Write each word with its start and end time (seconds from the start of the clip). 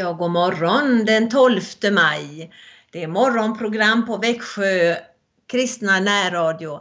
Ja, 0.00 0.12
god 0.12 0.30
morgon 0.30 1.04
den 1.04 1.28
12 1.28 1.60
maj. 1.92 2.50
Det 2.92 3.02
är 3.02 3.08
morgonprogram 3.08 4.06
på 4.06 4.16
Växjö 4.16 4.96
kristna 5.46 6.00
närradio. 6.00 6.80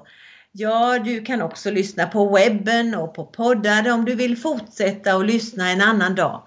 Ja, 0.52 1.00
du 1.00 1.22
kan 1.22 1.42
också 1.42 1.72
lyssna 1.72 2.08
på 2.08 2.36
webben 2.36 2.96
och 2.96 3.14
på 3.14 3.26
poddar 3.26 3.92
om 3.92 4.06
du 4.06 4.16
vill 4.16 4.38
fortsätta 4.38 5.16
och 5.16 5.26
lyssna 5.26 5.70
en 5.70 5.82
annan 5.82 6.16
dag. 6.16 6.44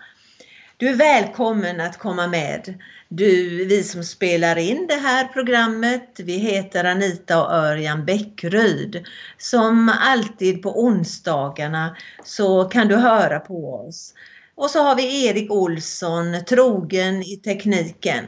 Du 0.76 0.88
är 0.88 0.94
välkommen 0.94 1.80
att 1.80 1.98
komma 1.98 2.26
med. 2.26 2.74
Du, 3.08 3.64
vi 3.64 3.82
som 3.82 4.04
spelar 4.04 4.58
in 4.58 4.86
det 4.88 4.94
här 4.94 5.24
programmet, 5.24 6.20
vi 6.24 6.36
heter 6.36 6.84
Anita 6.84 7.44
och 7.44 7.52
Örjan 7.52 8.04
Bäckryd. 8.04 9.06
Som 9.38 9.92
alltid 10.00 10.62
på 10.62 10.84
onsdagarna 10.84 11.96
så 12.24 12.64
kan 12.64 12.88
du 12.88 12.96
höra 12.96 13.40
på 13.40 13.74
oss. 13.74 14.14
Och 14.54 14.70
så 14.70 14.82
har 14.82 14.96
vi 14.96 15.26
Erik 15.26 15.50
Olsson, 15.50 16.44
trogen 16.48 17.22
i 17.22 17.36
tekniken. 17.36 18.26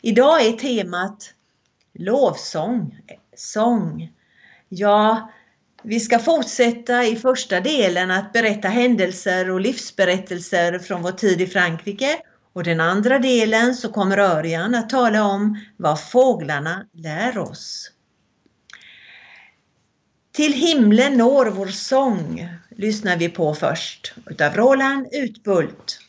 Idag 0.00 0.46
är 0.46 0.52
temat 0.52 1.34
lovsång, 1.94 2.98
sång. 3.36 4.12
Ja, 4.68 5.30
vi 5.82 6.00
ska 6.00 6.18
fortsätta 6.18 7.04
i 7.04 7.16
första 7.16 7.60
delen 7.60 8.10
att 8.10 8.32
berätta 8.32 8.68
händelser 8.68 9.50
och 9.50 9.60
livsberättelser 9.60 10.78
från 10.78 11.02
vår 11.02 11.12
tid 11.12 11.40
i 11.40 11.46
Frankrike. 11.46 12.18
Och 12.52 12.64
den 12.64 12.80
andra 12.80 13.18
delen 13.18 13.74
så 13.74 13.92
kommer 13.92 14.18
Örjan 14.18 14.74
att 14.74 14.90
tala 14.90 15.24
om 15.24 15.60
vad 15.76 16.00
fåglarna 16.00 16.86
lär 16.92 17.38
oss. 17.38 17.92
Till 20.38 20.52
himlen 20.52 21.16
når 21.18 21.46
vår 21.46 21.66
sång 21.66 22.48
lyssnar 22.76 23.16
vi 23.16 23.28
på 23.28 23.54
först 23.54 24.12
utav 24.26 24.52
Roland 24.54 25.06
Utbult. 25.12 26.00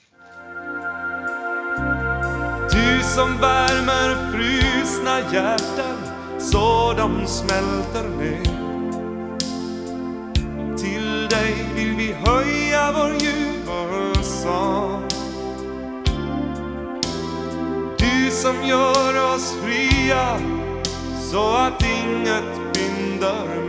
Du 2.72 3.04
som 3.16 3.38
värmer 3.42 4.32
frusna 4.32 5.20
hjärtan 5.34 5.98
så 6.40 6.94
de 6.98 7.28
smälter 7.28 8.10
ner. 8.10 8.44
Till 10.78 11.28
dig 11.30 11.56
vill 11.76 11.96
vi 11.96 12.14
höja 12.14 12.92
vår 12.92 13.14
ljuva 13.22 14.24
sång. 14.24 15.08
Du 18.00 18.32
som 18.32 18.68
gör 18.68 19.36
oss 19.36 19.56
fria 19.64 20.40
så 21.32 21.56
att 21.56 21.84
inget 21.84 22.74
binder 22.74 23.69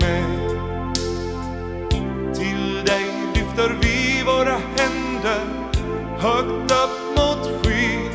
högt 6.20 6.72
upp 6.72 7.16
mot 7.16 7.66
skyn 7.66 8.10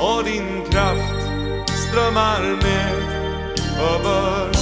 och 0.00 0.24
din 0.24 0.64
kraft 0.70 1.30
strömmar 1.88 2.40
ner 2.40 2.96
över. 3.80 4.55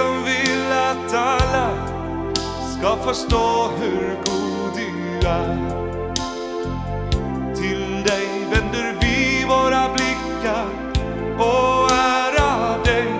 Som 0.00 0.24
vill 0.24 0.72
att 0.72 1.14
alla 1.14 1.70
ska 2.78 2.96
förstå 2.96 3.70
hur 3.80 4.16
god 4.24 4.76
du 4.76 5.28
är. 5.28 5.56
Till 7.54 8.02
dig 8.02 8.26
vänder 8.50 8.96
vi 9.00 9.44
våra 9.44 9.92
blickar 9.94 10.66
och 11.38 11.90
ära 11.90 12.78
dig. 12.84 13.12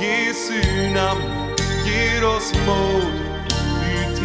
Jesu 0.00 0.62
namn 0.94 1.56
ger 1.86 2.24
oss 2.24 2.52
mod 2.66 3.28
ut 3.96 4.18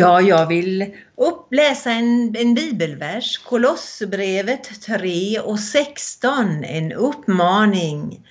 Ja, 0.00 0.20
jag 0.20 0.46
vill 0.46 0.94
uppläsa 1.16 1.90
en, 1.90 2.36
en 2.36 2.54
bibelvers, 2.54 3.38
Kolosserbrevet 3.38 4.82
3 4.82 5.40
och 5.40 5.60
16, 5.60 6.64
en 6.64 6.92
uppmaning. 6.92 8.26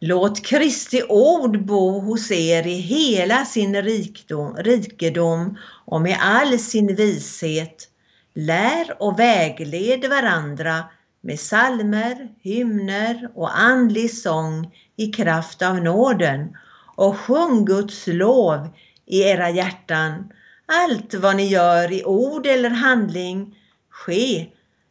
Låt 0.00 0.46
Kristi 0.46 1.02
ord 1.08 1.64
bo 1.64 2.00
hos 2.00 2.30
er 2.30 2.66
i 2.66 2.74
hela 2.74 3.44
sin 3.44 3.82
rikdom, 3.82 4.56
rikedom 4.56 5.58
och 5.86 6.00
med 6.00 6.16
all 6.20 6.58
sin 6.58 6.94
vishet. 6.94 7.88
Lär 8.34 9.02
och 9.02 9.18
vägled 9.18 10.10
varandra 10.10 10.84
med 11.20 11.40
salmer, 11.40 12.28
hymner 12.42 13.30
och 13.34 13.58
andlig 13.58 14.14
sång 14.14 14.74
i 14.96 15.06
kraft 15.06 15.62
av 15.62 15.76
nåden 15.76 16.56
och 16.96 17.18
sjung 17.18 17.64
Guds 17.64 18.06
lov 18.06 18.68
i 19.06 19.22
era 19.22 19.50
hjärtan. 19.50 20.32
Allt 20.66 21.14
vad 21.14 21.36
ni 21.36 21.46
gör 21.46 21.92
i 21.92 22.04
ord 22.04 22.46
eller 22.46 22.70
handling, 22.70 23.54
ske 23.90 24.46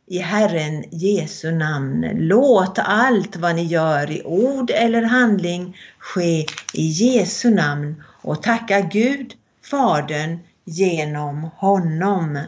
i 0.07 0.19
Herren 0.19 0.83
Jesu 0.91 1.51
namn. 1.51 2.09
Låt 2.13 2.79
allt 2.79 3.35
vad 3.35 3.56
ni 3.56 3.63
gör 3.63 4.12
i 4.12 4.23
ord 4.23 4.69
eller 4.69 5.01
handling 5.01 5.77
ske 6.00 6.45
i 6.73 6.85
Jesu 6.88 7.50
namn 7.50 8.03
och 8.07 8.44
tacka 8.44 8.81
Gud, 8.81 9.33
Fadern, 9.71 10.39
genom 10.65 11.44
honom. 11.44 12.39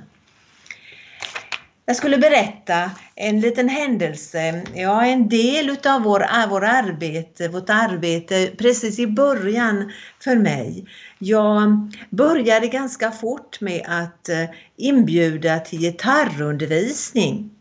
Jag 1.85 1.95
skulle 1.95 2.17
berätta 2.17 2.91
en 3.15 3.39
liten 3.39 3.69
händelse, 3.69 4.63
ja 4.73 5.05
en 5.05 5.29
del 5.29 5.69
utav 5.69 6.01
vår, 6.01 6.21
äh, 6.21 6.49
vår 6.49 6.63
arbete, 6.63 7.47
vårt 7.47 7.69
arbete 7.69 8.51
precis 8.57 8.99
i 8.99 9.07
början 9.07 9.91
för 10.23 10.35
mig. 10.35 10.85
Jag 11.19 11.91
började 12.09 12.67
ganska 12.67 13.11
fort 13.11 13.61
med 13.61 13.85
att 13.87 14.29
eh, 14.29 14.43
inbjuda 14.77 15.59
till 15.59 15.79
gitarrundervisning. 15.79 17.51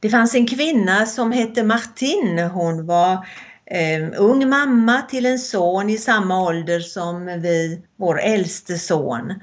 Det 0.00 0.10
fanns 0.10 0.34
en 0.34 0.46
kvinna 0.46 1.06
som 1.06 1.32
hette 1.32 1.64
Martin. 1.64 2.38
Hon 2.38 2.86
var 2.86 3.26
eh, 3.66 4.08
ung 4.16 4.48
mamma 4.48 5.02
till 5.02 5.26
en 5.26 5.38
son 5.38 5.90
i 5.90 5.98
samma 5.98 6.42
ålder 6.42 6.80
som 6.80 7.26
vi, 7.26 7.82
vår 7.96 8.20
äldste 8.20 8.78
son. 8.78 9.34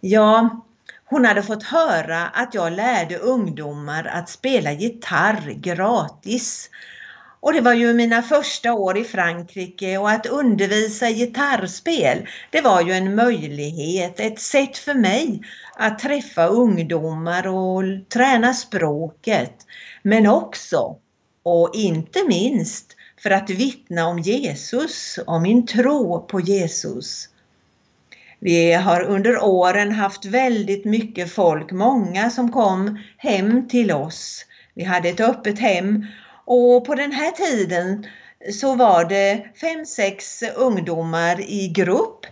Ja, 0.00 0.64
hon 1.06 1.24
hade 1.24 1.42
fått 1.42 1.62
höra 1.62 2.26
att 2.26 2.54
jag 2.54 2.72
lärde 2.72 3.16
ungdomar 3.16 4.04
att 4.04 4.28
spela 4.28 4.72
gitarr 4.72 5.52
gratis. 5.56 6.70
Och 7.40 7.52
det 7.52 7.60
var 7.60 7.72
ju 7.72 7.94
mina 7.94 8.22
första 8.22 8.72
år 8.72 8.98
i 8.98 9.04
Frankrike 9.04 9.98
och 9.98 10.10
att 10.10 10.26
undervisa 10.26 11.08
i 11.08 11.14
gitarrspel, 11.14 12.28
det 12.50 12.60
var 12.60 12.80
ju 12.80 12.92
en 12.92 13.14
möjlighet, 13.14 14.20
ett 14.20 14.40
sätt 14.40 14.78
för 14.78 14.94
mig 14.94 15.40
att 15.76 15.98
träffa 15.98 16.46
ungdomar 16.46 17.46
och 17.46 17.82
träna 18.08 18.54
språket. 18.54 19.54
Men 20.02 20.26
också, 20.26 20.96
och 21.42 21.70
inte 21.74 22.24
minst, 22.28 22.96
för 23.22 23.30
att 23.30 23.50
vittna 23.50 24.06
om 24.06 24.18
Jesus, 24.18 25.18
om 25.26 25.42
min 25.42 25.66
tro 25.66 26.26
på 26.26 26.40
Jesus. 26.40 27.28
Vi 28.44 28.72
har 28.72 29.02
under 29.02 29.42
åren 29.42 29.92
haft 29.92 30.24
väldigt 30.24 30.84
mycket 30.84 31.32
folk, 31.32 31.72
många 31.72 32.30
som 32.30 32.52
kom 32.52 32.98
hem 33.18 33.68
till 33.68 33.92
oss. 33.92 34.44
Vi 34.74 34.84
hade 34.84 35.08
ett 35.08 35.20
öppet 35.20 35.58
hem 35.58 36.06
och 36.44 36.84
på 36.84 36.94
den 36.94 37.12
här 37.12 37.30
tiden 37.30 38.06
så 38.52 38.74
var 38.74 39.04
det 39.04 39.46
fem, 39.60 39.86
sex 39.86 40.42
ungdomar 40.56 41.40
i 41.40 41.68
grupp 41.68 42.26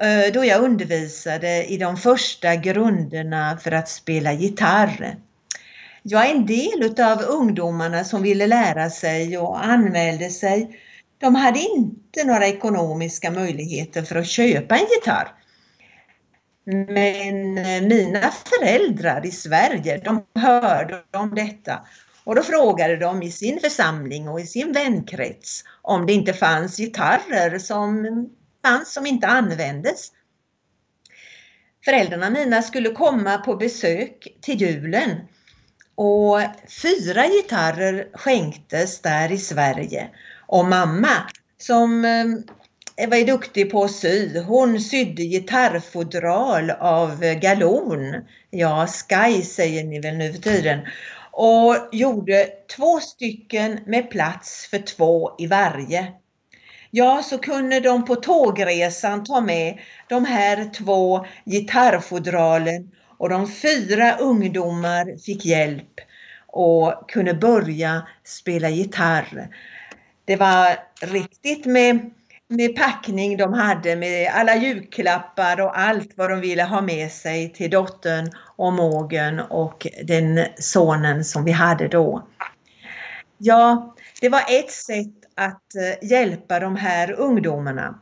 eh, 0.00 0.32
då 0.32 0.44
jag 0.44 0.62
undervisade 0.62 1.64
i 1.64 1.76
de 1.76 1.96
första 1.96 2.56
grunderna 2.56 3.58
för 3.62 3.72
att 3.72 3.88
spela 3.88 4.32
gitarr. 4.32 5.16
Jag 6.02 6.26
är 6.26 6.34
en 6.34 6.46
del 6.46 7.00
av 7.00 7.22
ungdomarna 7.22 8.04
som 8.04 8.22
ville 8.22 8.46
lära 8.46 8.90
sig 8.90 9.38
och 9.38 9.64
anmälde 9.64 10.30
sig. 10.30 10.80
De 11.18 11.34
hade 11.34 11.58
inte 11.58 12.24
några 12.24 12.46
ekonomiska 12.46 13.30
möjligheter 13.30 14.02
för 14.02 14.16
att 14.16 14.26
köpa 14.26 14.76
en 14.76 14.86
gitarr. 14.90 15.28
Men 16.64 17.58
eh, 17.58 17.82
mina 17.82 18.30
föräldrar 18.30 19.26
i 19.26 19.30
Sverige, 19.30 19.98
de 19.98 20.24
hörde 20.34 21.02
om 21.12 21.34
detta 21.34 21.80
och 22.24 22.34
då 22.34 22.42
frågade 22.42 22.96
de 22.96 23.22
i 23.22 23.30
sin 23.30 23.60
församling 23.60 24.28
och 24.28 24.40
i 24.40 24.46
sin 24.46 24.72
vänkrets 24.72 25.64
om 25.82 26.06
det 26.06 26.12
inte 26.12 26.32
fanns 26.32 26.76
gitarrer 26.76 27.58
som 27.58 28.06
fanns 28.64 28.92
som 28.92 29.06
inte 29.06 29.26
användes. 29.26 30.12
Föräldrarna 31.84 32.30
mina 32.30 32.62
skulle 32.62 32.90
komma 32.90 33.38
på 33.38 33.56
besök 33.56 34.28
till 34.40 34.60
julen 34.60 35.10
och 35.94 36.40
fyra 36.82 37.26
gitarrer 37.26 38.08
skänktes 38.14 39.00
där 39.00 39.32
i 39.32 39.38
Sverige. 39.38 40.08
Och 40.46 40.64
mamma 40.64 41.30
som 41.58 42.04
eh, 42.04 42.24
var 42.96 43.16
ju 43.16 43.24
duktig 43.24 43.70
på 43.70 43.84
att 43.84 43.90
sy, 43.90 44.40
hon 44.40 44.80
sydde 44.80 45.22
gitarrfodral 45.22 46.70
av 46.70 47.24
eh, 47.24 47.38
galon. 47.38 48.14
Ja, 48.50 48.86
Sky 48.86 49.42
säger 49.42 49.84
ni 49.84 50.00
väl 50.00 50.16
nu 50.16 50.32
för 50.32 50.42
tiden 50.42 50.80
och 51.32 51.76
gjorde 51.92 52.48
två 52.76 53.00
stycken 53.00 53.80
med 53.86 54.10
plats 54.10 54.66
för 54.70 54.78
två 54.78 55.30
i 55.38 55.46
varje. 55.46 56.12
Ja, 56.90 57.22
så 57.22 57.38
kunde 57.38 57.80
de 57.80 58.04
på 58.04 58.16
tågresan 58.16 59.24
ta 59.24 59.40
med 59.40 59.78
de 60.08 60.24
här 60.24 60.70
två 60.74 61.26
gitarrfodralen 61.44 62.90
och 63.18 63.28
de 63.28 63.48
fyra 63.48 64.16
ungdomar 64.16 65.18
fick 65.18 65.44
hjälp 65.44 66.00
och 66.46 67.10
kunde 67.10 67.34
börja 67.34 68.06
spela 68.24 68.70
gitarr. 68.70 69.48
Det 70.24 70.36
var 70.36 70.76
riktigt 71.00 71.66
med 71.66 72.10
med 72.52 72.76
packning 72.76 73.36
de 73.36 73.52
hade 73.52 73.96
med 73.96 74.30
alla 74.34 74.56
julklappar 74.56 75.60
och 75.60 75.78
allt 75.78 76.10
vad 76.16 76.30
de 76.30 76.40
ville 76.40 76.62
ha 76.62 76.80
med 76.80 77.12
sig 77.12 77.52
till 77.52 77.70
dottern 77.70 78.30
och 78.56 78.72
mågen 78.72 79.40
och 79.40 79.86
den 80.04 80.46
sonen 80.58 81.24
som 81.24 81.44
vi 81.44 81.52
hade 81.52 81.88
då. 81.88 82.26
Ja, 83.38 83.94
det 84.20 84.28
var 84.28 84.42
ett 84.48 84.70
sätt 84.70 85.14
att 85.34 85.74
eh, 85.74 86.08
hjälpa 86.10 86.60
de 86.60 86.76
här 86.76 87.12
ungdomarna. 87.12 87.98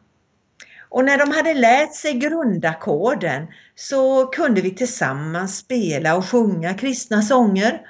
Och 0.89 1.05
när 1.05 1.19
de 1.19 1.31
hade 1.31 1.55
lärt 1.55 1.95
sig 1.95 2.13
grundackorden 2.13 3.47
så 3.75 4.27
kunde 4.27 4.61
vi 4.61 4.71
tillsammans 4.71 5.59
spela 5.59 6.17
och 6.17 6.27
sjunga 6.27 6.75
kristna 6.75 7.23
sånger. 7.23 7.81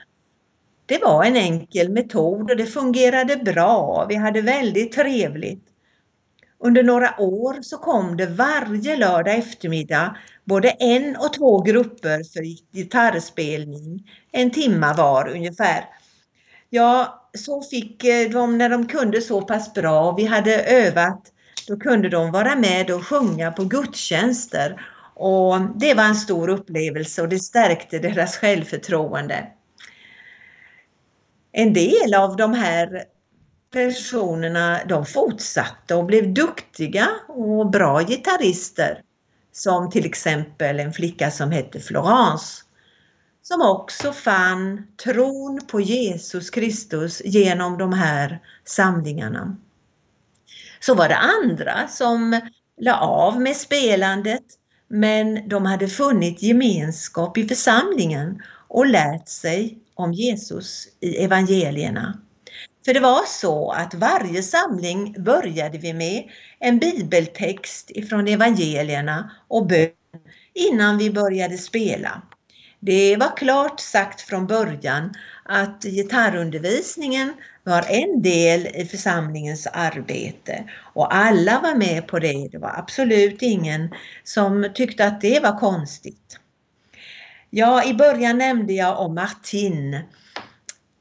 Det 0.86 1.02
var 1.02 1.24
en 1.24 1.36
enkel 1.36 1.88
metod 1.88 2.50
och 2.50 2.56
det 2.56 2.66
fungerade 2.66 3.36
bra. 3.36 4.06
Vi 4.08 4.14
hade 4.14 4.40
väldigt 4.40 4.92
trevligt. 4.92 5.69
Under 6.62 6.82
några 6.82 7.20
år 7.20 7.62
så 7.62 7.78
kom 7.78 8.16
det 8.16 8.26
varje 8.26 8.96
lördag 8.96 9.38
eftermiddag 9.38 10.16
både 10.44 10.70
en 10.70 11.16
och 11.16 11.32
två 11.32 11.62
grupper 11.62 12.32
för 12.32 12.42
gitarrspelning, 12.76 14.10
en 14.32 14.50
timma 14.50 14.94
var 14.94 15.28
ungefär. 15.28 15.84
Ja, 16.70 17.22
så 17.34 17.62
fick 17.62 18.04
eh, 18.04 18.30
de, 18.30 18.58
när 18.58 18.68
de 18.68 18.86
kunde 18.86 19.20
så 19.20 19.42
pass 19.42 19.74
bra, 19.74 20.12
vi 20.12 20.24
hade 20.24 20.62
övat, 20.62 21.22
då 21.68 21.76
kunde 21.76 22.08
de 22.08 22.32
vara 22.32 22.56
med 22.56 22.90
och 22.90 23.06
sjunga 23.06 23.52
på 23.52 23.64
gudstjänster. 23.64 24.86
Och 25.14 25.60
det 25.76 25.94
var 25.94 26.04
en 26.04 26.14
stor 26.14 26.48
upplevelse 26.48 27.22
och 27.22 27.28
det 27.28 27.38
stärkte 27.38 27.98
deras 27.98 28.36
självförtroende. 28.36 29.46
En 31.52 31.72
del 31.72 32.14
av 32.14 32.36
de 32.36 32.54
här 32.54 33.04
personerna 33.72 34.80
de 34.88 35.06
fortsatte 35.06 35.94
och 35.94 36.04
blev 36.04 36.34
duktiga 36.34 37.08
och 37.28 37.70
bra 37.70 38.02
gitarrister. 38.02 39.02
Som 39.52 39.90
till 39.90 40.06
exempel 40.06 40.80
en 40.80 40.92
flicka 40.92 41.30
som 41.30 41.50
hette 41.50 41.80
Florence. 41.80 42.62
Som 43.42 43.62
också 43.62 44.12
fann 44.12 44.86
tron 45.04 45.60
på 45.66 45.80
Jesus 45.80 46.50
Kristus 46.50 47.22
genom 47.24 47.78
de 47.78 47.92
här 47.92 48.42
samlingarna. 48.64 49.56
Så 50.80 50.94
var 50.94 51.08
det 51.08 51.16
andra 51.16 51.88
som 51.88 52.40
la 52.80 53.00
av 53.00 53.40
med 53.40 53.56
spelandet 53.56 54.44
men 54.88 55.48
de 55.48 55.66
hade 55.66 55.88
funnit 55.88 56.42
gemenskap 56.42 57.38
i 57.38 57.48
församlingen 57.48 58.42
och 58.68 58.86
lärt 58.86 59.28
sig 59.28 59.78
om 59.94 60.12
Jesus 60.12 60.88
i 61.00 61.16
evangelierna. 61.16 62.18
För 62.84 62.94
det 62.94 63.00
var 63.00 63.26
så 63.26 63.70
att 63.70 63.94
varje 63.94 64.42
samling 64.42 65.14
började 65.18 65.78
vi 65.78 65.92
med 65.92 66.30
en 66.58 66.78
bibeltext 66.78 67.90
ifrån 67.90 68.28
evangelierna 68.28 69.30
och 69.48 69.66
bön 69.66 69.90
innan 70.54 70.98
vi 70.98 71.10
började 71.10 71.58
spela. 71.58 72.22
Det 72.80 73.16
var 73.16 73.36
klart 73.36 73.80
sagt 73.80 74.20
från 74.20 74.46
början 74.46 75.14
att 75.44 75.82
gitarrundervisningen 75.82 77.32
var 77.64 77.84
en 77.88 78.22
del 78.22 78.66
i 78.66 78.86
församlingens 78.90 79.66
arbete 79.66 80.64
och 80.94 81.14
alla 81.14 81.60
var 81.60 81.74
med 81.74 82.06
på 82.06 82.18
det. 82.18 82.48
Det 82.52 82.58
var 82.58 82.78
absolut 82.78 83.42
ingen 83.42 83.94
som 84.24 84.68
tyckte 84.74 85.06
att 85.06 85.20
det 85.20 85.40
var 85.40 85.58
konstigt. 85.58 86.38
Ja, 87.50 87.84
i 87.84 87.94
början 87.94 88.38
nämnde 88.38 88.72
jag 88.72 88.98
om 88.98 89.14
Martin 89.14 90.00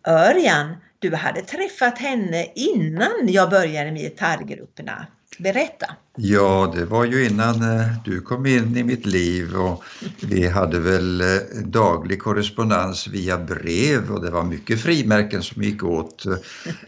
Örjan 0.08 0.76
du 1.00 1.16
hade 1.16 1.42
träffat 1.42 1.98
henne 1.98 2.46
innan 2.56 3.28
jag 3.28 3.50
började 3.50 3.92
med 3.92 4.02
gitarrgrupperna. 4.02 5.08
Berätta! 5.38 5.86
Ja, 6.18 6.74
det 6.76 6.86
var 6.86 7.06
ju 7.06 7.26
innan 7.26 7.80
eh, 7.80 7.88
du 8.06 8.22
kom 8.22 8.46
in 8.46 8.78
i 8.78 8.84
mitt 8.84 9.06
liv 9.06 9.56
och 9.56 9.84
vi 10.22 10.48
hade 10.48 10.80
väl 10.80 11.22
eh, 11.22 11.28
daglig 11.66 12.22
korrespondens 12.22 13.08
via 13.08 13.38
brev 13.38 14.12
och 14.12 14.22
det 14.26 14.32
var 14.32 14.44
mycket 14.44 14.82
frimärken 14.82 15.44
som 15.44 15.64
gick 15.64 15.84
åt 15.84 16.26
eh, 16.26 16.36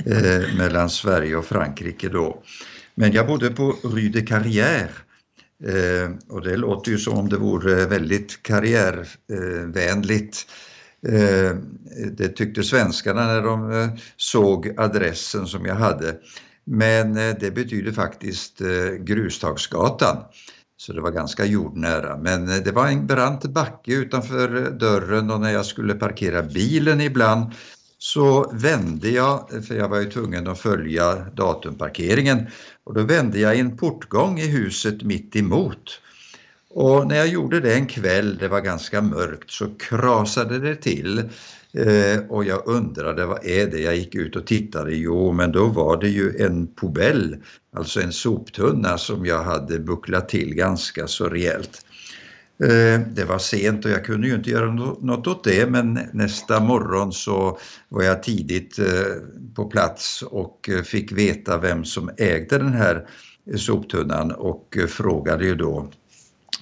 mellan 0.57 0.89
Sverige 0.89 1.35
och 1.35 1.45
Frankrike 1.45 2.09
då. 2.09 2.43
Men 2.95 3.11
jag 3.11 3.27
bodde 3.27 3.49
på 3.49 3.75
Rue 3.83 4.09
de 4.09 4.21
Carrière 4.21 4.91
eh, 5.63 6.11
och 6.29 6.41
det 6.41 6.57
låter 6.57 6.91
ju 6.91 6.97
som 6.97 7.17
om 7.17 7.29
det 7.29 7.37
vore 7.37 7.85
väldigt 7.85 8.43
karriärvänligt 8.43 10.35
Eh, 10.35 10.53
Eh, 11.07 11.55
det 12.11 12.27
tyckte 12.27 12.63
svenskarna 12.63 13.27
när 13.27 13.41
de 13.41 13.71
eh, 13.71 13.89
såg 14.17 14.73
adressen 14.77 15.47
som 15.47 15.65
jag 15.65 15.75
hade. 15.75 16.15
Men 16.65 17.17
eh, 17.17 17.35
det 17.39 17.51
betyder 17.51 17.91
faktiskt 17.91 18.61
Grustagsgatan. 18.99 20.17
Så 20.77 20.93
det 20.93 21.01
var 21.01 21.11
ganska 21.11 21.45
jordnära. 21.45 22.17
Men 22.17 22.45
det 22.45 22.71
var 22.71 22.87
en 22.87 23.07
brant 23.07 23.43
backe 23.43 23.93
utanför 23.93 24.71
dörren 24.71 25.31
och 25.31 25.41
när 25.41 25.51
jag 25.51 25.65
skulle 25.65 25.93
parkera 25.93 26.43
bilen 26.43 27.01
ibland 27.01 27.53
så 27.97 28.51
vände 28.53 29.09
jag, 29.09 29.49
för 29.67 29.75
jag 29.75 29.89
var 29.89 29.99
ju 29.99 30.11
tvungen 30.11 30.47
att 30.47 30.59
följa 30.59 31.15
datumparkeringen, 31.15 32.47
och 32.83 32.93
då 32.93 33.03
vände 33.03 33.39
jag 33.39 33.57
i 33.57 33.59
en 33.59 33.77
portgång 33.77 34.39
i 34.39 34.47
huset 34.47 35.03
mitt 35.03 35.35
emot. 35.35 36.01
Och 36.73 37.07
när 37.07 37.15
jag 37.15 37.27
gjorde 37.27 37.59
det 37.59 37.73
en 37.73 37.87
kväll, 37.87 38.37
det 38.37 38.47
var 38.47 38.61
ganska 38.61 39.01
mörkt, 39.01 39.51
så 39.51 39.67
krasade 39.79 40.59
det 40.59 40.75
till. 40.75 41.19
Eh, 41.73 42.19
och 42.29 42.45
jag 42.45 42.67
undrade 42.67 43.25
vad 43.25 43.45
är 43.45 43.67
det? 43.67 43.79
Jag 43.79 43.95
gick 43.95 44.15
ut 44.15 44.35
och 44.35 44.47
tittade. 44.47 44.95
Jo, 44.95 45.31
men 45.31 45.51
då 45.51 45.65
var 45.65 45.97
det 45.97 46.09
ju 46.09 46.37
en 46.37 46.67
pobell, 46.67 47.37
alltså 47.75 48.01
en 48.01 48.11
soptunna 48.11 48.97
som 48.97 49.25
jag 49.25 49.43
hade 49.43 49.79
bucklat 49.79 50.29
till 50.29 50.55
ganska 50.55 51.07
så 51.07 51.29
rejält. 51.29 51.85
Eh, 52.63 53.01
det 53.07 53.25
var 53.27 53.39
sent 53.39 53.85
och 53.85 53.91
jag 53.91 54.05
kunde 54.05 54.27
ju 54.27 54.35
inte 54.35 54.49
göra 54.49 54.71
något 55.01 55.27
åt 55.27 55.43
det 55.43 55.69
men 55.69 55.99
nästa 56.13 56.59
morgon 56.59 57.13
så 57.13 57.59
var 57.89 58.03
jag 58.03 58.23
tidigt 58.23 58.79
eh, 58.79 58.85
på 59.55 59.65
plats 59.65 60.21
och 60.21 60.69
eh, 60.69 60.81
fick 60.81 61.11
veta 61.11 61.57
vem 61.57 61.85
som 61.85 62.09
ägde 62.17 62.57
den 62.57 62.73
här 62.73 63.07
eh, 63.51 63.57
soptunnan 63.57 64.31
och 64.31 64.77
eh, 64.77 64.87
frågade 64.87 65.45
ju 65.45 65.55
då 65.55 65.91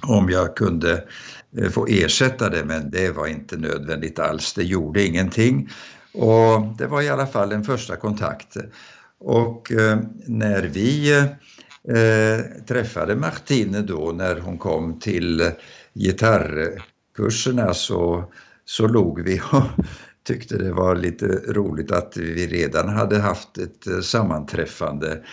om 0.01 0.29
jag 0.29 0.55
kunde 0.55 1.03
eh, 1.57 1.69
få 1.69 1.87
ersätta 1.89 2.49
det 2.49 2.65
men 2.65 2.91
det 2.91 3.11
var 3.11 3.27
inte 3.27 3.57
nödvändigt 3.57 4.19
alls, 4.19 4.53
det 4.53 4.63
gjorde 4.63 5.05
ingenting. 5.05 5.69
Och 6.13 6.61
det 6.77 6.87
var 6.87 7.01
i 7.01 7.09
alla 7.09 7.27
fall 7.27 7.51
en 7.51 7.63
första 7.63 7.95
kontakt. 7.95 8.57
Och 9.19 9.71
eh, 9.71 9.99
när 10.25 10.63
vi 10.63 11.19
eh, 11.87 12.63
träffade 12.67 13.15
Martine 13.15 13.81
då 13.81 14.11
när 14.11 14.39
hon 14.39 14.57
kom 14.57 14.99
till 14.99 15.51
gitarrkurserna 15.93 17.73
så, 17.73 18.31
så 18.65 18.87
log 18.87 19.21
vi 19.21 19.41
och 19.51 19.85
tyckte 20.27 20.57
det 20.57 20.73
var 20.73 20.95
lite 20.95 21.25
roligt 21.27 21.91
att 21.91 22.17
vi 22.17 22.47
redan 22.47 22.89
hade 22.89 23.19
haft 23.19 23.57
ett 23.57 24.05
sammanträffande 24.05 25.23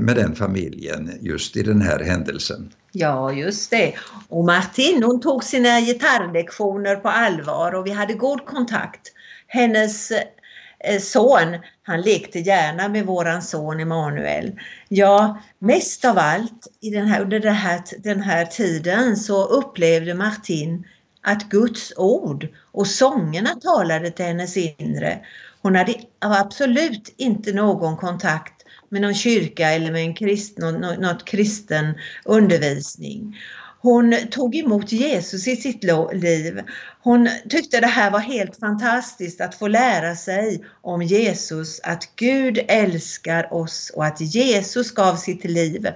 med 0.00 0.16
den 0.16 0.34
familjen 0.34 1.10
just 1.20 1.56
i 1.56 1.62
den 1.62 1.80
här 1.80 1.98
händelsen. 1.98 2.72
Ja, 2.92 3.32
just 3.32 3.70
det. 3.70 3.94
Och 4.28 4.44
Martin 4.44 5.02
hon 5.02 5.20
tog 5.20 5.44
sina 5.44 5.80
gitarrlektioner 5.80 6.96
på 6.96 7.08
allvar 7.08 7.74
och 7.74 7.86
vi 7.86 7.90
hade 7.90 8.14
god 8.14 8.46
kontakt. 8.46 9.12
Hennes 9.46 10.10
eh, 10.10 11.00
son, 11.00 11.58
han 11.82 12.00
lekte 12.00 12.38
gärna 12.38 12.88
med 12.88 13.06
våran 13.06 13.42
son 13.42 13.80
Emanuel. 13.80 14.60
Ja, 14.88 15.42
mest 15.58 16.04
av 16.04 16.18
allt 16.18 16.68
i 16.80 16.90
den 16.90 17.06
här, 17.06 17.20
under 17.20 17.40
den 17.40 17.54
här, 17.54 17.80
den 17.98 18.20
här 18.20 18.44
tiden 18.44 19.16
så 19.16 19.44
upplevde 19.44 20.14
Martin 20.14 20.86
att 21.22 21.48
Guds 21.48 21.92
ord 21.96 22.48
och 22.72 22.86
sångerna 22.86 23.50
talade 23.50 24.10
till 24.10 24.24
hennes 24.24 24.56
inre. 24.56 25.18
Hon 25.62 25.76
hade 25.76 25.94
absolut 26.18 27.14
inte 27.16 27.52
någon 27.52 27.96
kontakt 27.96 28.61
med 28.92 29.02
någon 29.02 29.14
kyrka 29.14 29.70
eller 29.70 29.92
med 29.92 30.02
en 30.02 30.14
kristen, 30.14 30.74
något 30.80 31.24
kristen 31.24 31.94
undervisning. 32.24 33.36
Hon 33.80 34.16
tog 34.30 34.56
emot 34.56 34.92
Jesus 34.92 35.48
i 35.48 35.56
sitt 35.56 35.84
liv. 36.12 36.60
Hon 37.02 37.28
tyckte 37.48 37.80
det 37.80 37.86
här 37.86 38.10
var 38.10 38.18
helt 38.18 38.56
fantastiskt 38.56 39.40
att 39.40 39.54
få 39.54 39.68
lära 39.68 40.16
sig 40.16 40.64
om 40.82 41.02
Jesus, 41.02 41.80
att 41.82 42.16
Gud 42.16 42.58
älskar 42.68 43.54
oss 43.54 43.92
och 43.94 44.04
att 44.04 44.20
Jesus 44.20 44.90
gav 44.90 45.16
sitt 45.16 45.44
liv 45.44 45.88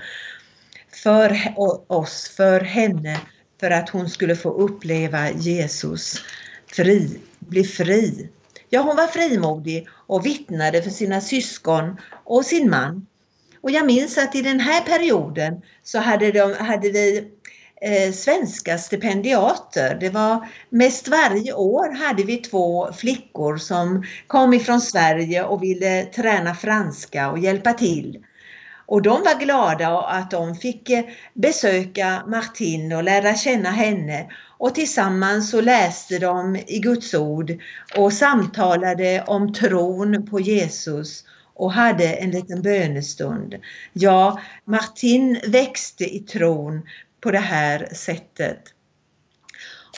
för 1.02 1.54
oss, 1.88 2.32
för 2.36 2.60
henne, 2.60 3.20
för 3.60 3.70
att 3.70 3.88
hon 3.88 4.10
skulle 4.10 4.36
få 4.36 4.50
uppleva 4.50 5.30
Jesus 5.30 6.22
fri, 6.66 7.20
bli 7.38 7.64
fri. 7.64 8.28
Ja, 8.68 8.80
hon 8.80 8.96
var 8.96 9.06
frimodig 9.06 9.88
och 10.06 10.26
vittnade 10.26 10.82
för 10.82 10.90
sina 10.90 11.20
syskon 11.20 11.96
och 12.24 12.44
sin 12.44 12.70
man. 12.70 13.06
Och 13.60 13.70
jag 13.70 13.86
minns 13.86 14.18
att 14.18 14.34
i 14.34 14.42
den 14.42 14.60
här 14.60 14.80
perioden 14.80 15.62
så 15.82 15.98
hade, 15.98 16.32
de, 16.32 16.54
hade 16.54 16.90
vi 16.90 17.30
eh, 17.80 18.12
svenska 18.12 18.78
stipendiater. 18.78 19.96
Det 20.00 20.10
var 20.10 20.48
mest 20.70 21.08
varje 21.08 21.52
år 21.52 22.06
hade 22.06 22.22
vi 22.22 22.36
två 22.36 22.92
flickor 22.92 23.56
som 23.56 24.04
kom 24.26 24.54
ifrån 24.54 24.80
Sverige 24.80 25.44
och 25.44 25.62
ville 25.62 26.04
träna 26.04 26.54
franska 26.54 27.30
och 27.30 27.38
hjälpa 27.38 27.72
till. 27.72 28.24
Och 28.86 29.02
de 29.02 29.22
var 29.22 29.40
glada 29.40 30.02
att 30.02 30.30
de 30.30 30.54
fick 30.54 30.90
eh, 30.90 31.04
besöka 31.34 32.22
Martin 32.26 32.92
och 32.92 33.04
lära 33.04 33.34
känna 33.34 33.70
henne. 33.70 34.26
Och 34.58 34.74
tillsammans 34.74 35.50
så 35.50 35.60
läste 35.60 36.18
de 36.18 36.56
i 36.56 36.78
Guds 36.78 37.14
ord 37.14 37.52
och 37.96 38.12
samtalade 38.12 39.24
om 39.26 39.52
tron 39.52 40.26
på 40.26 40.40
Jesus 40.40 41.24
och 41.54 41.72
hade 41.72 42.14
en 42.14 42.30
liten 42.30 42.62
bönestund. 42.62 43.54
Ja, 43.92 44.40
Martin 44.64 45.40
växte 45.46 46.04
i 46.04 46.20
tron 46.20 46.82
på 47.20 47.30
det 47.30 47.38
här 47.38 47.88
sättet. 47.92 48.62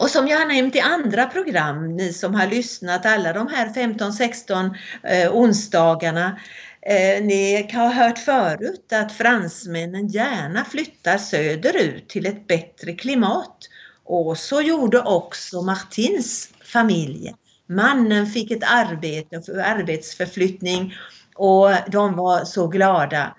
Och 0.01 0.11
som 0.11 0.29
jag 0.29 0.39
har 0.39 0.47
nämnt 0.47 0.77
i 0.77 0.81
andra 0.81 1.27
program, 1.27 1.97
ni 1.97 2.13
som 2.13 2.35
har 2.35 2.47
lyssnat 2.47 3.07
alla 3.07 3.33
de 3.33 3.49
här 3.49 3.69
15-16 3.69 4.75
eh, 5.03 5.33
onsdagarna, 5.33 6.41
eh, 6.83 7.25
ni 7.25 7.71
har 7.73 7.91
hört 7.91 8.19
förut 8.19 8.93
att 8.93 9.13
fransmännen 9.13 10.09
gärna 10.09 10.65
flyttar 10.65 11.19
söderut 11.19 12.09
till 12.09 12.27
ett 12.27 12.47
bättre 12.47 12.93
klimat. 12.93 13.69
Och 14.09 14.39
så 14.39 14.61
gjorde 14.61 15.01
också 15.01 15.63
Martins 15.63 16.49
familj. 16.65 17.35
Mannen 17.67 18.27
fick 18.27 18.51
ett 18.51 18.63
arbete, 18.63 19.63
arbetsförflyttning 19.65 20.95
och 21.35 21.71
de 21.89 22.17
var 22.17 22.45
så 22.45 22.69
glada. 22.69 23.37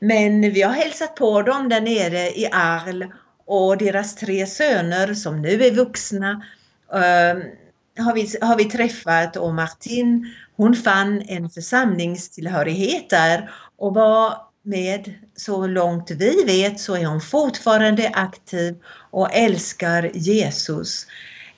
Men 0.00 0.40
vi 0.40 0.62
har 0.62 0.72
hälsat 0.72 1.14
på 1.14 1.42
dem 1.42 1.68
där 1.68 1.80
nere 1.80 2.30
i 2.30 2.48
Arles 2.52 3.10
och 3.46 3.78
deras 3.78 4.14
tre 4.14 4.46
söner 4.46 5.14
som 5.14 5.42
nu 5.42 5.64
är 5.64 5.70
vuxna 5.70 6.42
ehm, 6.92 7.42
har, 7.98 8.14
vi, 8.14 8.28
har 8.40 8.56
vi 8.56 8.64
träffat 8.64 9.36
och 9.36 9.54
Martin 9.54 10.34
hon 10.56 10.74
fann 10.74 11.22
en 11.28 11.50
församlingstillhörighet 11.50 13.10
där 13.10 13.50
och 13.76 13.94
var 13.94 14.45
med 14.66 15.14
så 15.36 15.66
långt 15.66 16.10
vi 16.10 16.44
vet 16.44 16.80
så 16.80 16.96
är 16.96 17.06
hon 17.06 17.20
fortfarande 17.20 18.10
aktiv 18.14 18.74
och 19.10 19.34
älskar 19.34 20.10
Jesus. 20.14 21.06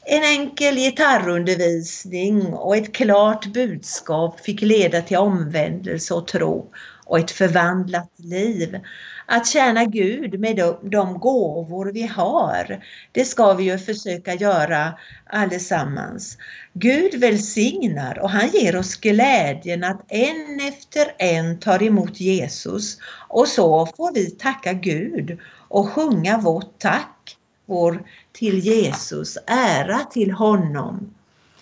En 0.05 0.23
enkel 0.23 0.75
gitarrundervisning 0.77 2.47
och 2.47 2.77
ett 2.77 2.95
klart 2.95 3.47
budskap 3.47 4.41
fick 4.41 4.63
leda 4.63 5.03
till 5.03 5.17
omvändelse 5.17 6.15
och 6.15 6.27
tro 6.27 6.71
och 7.09 7.19
ett 7.19 7.31
förvandlat 7.31 8.11
liv. 8.17 8.81
Att 9.27 9.47
tjäna 9.47 9.85
Gud 9.85 10.41
med 10.41 10.57
de, 10.57 10.79
de 10.83 11.19
gåvor 11.19 11.87
vi 11.95 12.07
har, 12.07 12.85
det 13.13 13.25
ska 13.25 13.55
vi 13.55 13.65
ju 13.65 13.79
försöka 13.79 14.35
göra 14.35 14.99
allesammans. 15.27 16.39
Gud 16.73 17.15
välsignar 17.15 18.19
och 18.19 18.31
han 18.31 18.49
ger 18.49 18.77
oss 18.77 18.97
glädjen 18.97 19.85
att 19.85 20.05
en 20.09 20.61
efter 20.69 21.15
en 21.19 21.59
tar 21.59 21.83
emot 21.83 22.21
Jesus 22.21 22.99
och 23.29 23.49
så 23.49 23.87
får 23.87 24.15
vi 24.15 24.31
tacka 24.31 24.73
Gud 24.73 25.39
och 25.69 25.89
sjunga 25.89 26.39
vårt 26.39 26.79
tack 26.79 27.37
vår 27.67 28.03
till 28.33 28.59
Jesus, 28.59 29.39
ära 29.47 29.99
till 29.99 30.31
honom. 30.31 31.15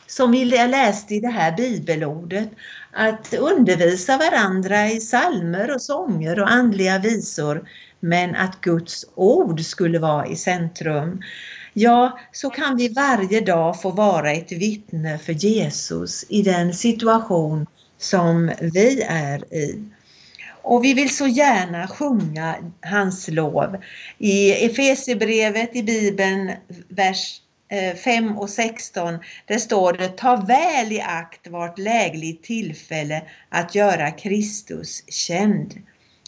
Som 0.07 0.33
vi 0.33 0.45
läste 0.45 1.15
i 1.15 1.21
det 1.21 1.29
här 1.29 1.57
bibelordet, 1.57 2.49
att 2.97 3.35
undervisa 3.35 4.19
varandra 4.19 4.91
i 4.91 5.01
salmer 5.01 5.75
och 5.75 5.83
sånger 5.83 6.41
och 6.41 6.51
andliga 6.51 6.99
visor, 6.99 7.69
men 8.01 8.37
att 8.37 8.61
Guds 8.61 9.05
ord 9.15 9.61
skulle 9.61 9.99
vara 9.99 10.27
i 10.27 10.37
centrum. 10.37 11.23
Ja, 11.73 12.19
så 12.33 12.51
kan 12.51 12.77
vi 12.77 12.89
varje 12.89 13.41
dag 13.41 13.81
få 13.83 13.91
vara 13.91 14.33
ett 14.33 14.53
vittne 14.53 15.19
för 15.19 15.33
Jesus 15.33 16.25
i 16.29 16.43
den 16.43 16.75
situation 16.75 17.67
som 17.99 18.51
vi 18.61 19.03
är 19.09 19.55
i. 19.55 19.85
Och 20.63 20.85
vi 20.85 20.95
vill 20.95 21.17
så 21.17 21.27
gärna 21.27 21.89
sjunga 21.89 22.57
hans 22.81 23.29
lov. 23.29 23.77
I 24.19 24.53
Efesierbrevet 24.67 25.77
i 25.77 25.83
Bibeln, 25.83 26.53
vers 26.89 27.41
Eh, 27.69 27.95
5 27.95 28.39
och 28.39 28.51
16, 28.51 29.19
där 29.47 29.59
står 29.59 29.93
det 29.93 30.09
Ta 30.09 30.37
väl 30.37 30.93
i 30.93 31.01
akt 31.01 31.47
vart 31.47 31.79
lägligt 31.79 32.43
tillfälle 32.43 33.23
att 33.49 33.75
göra 33.75 34.11
Kristus 34.11 35.05
känd. 35.09 35.75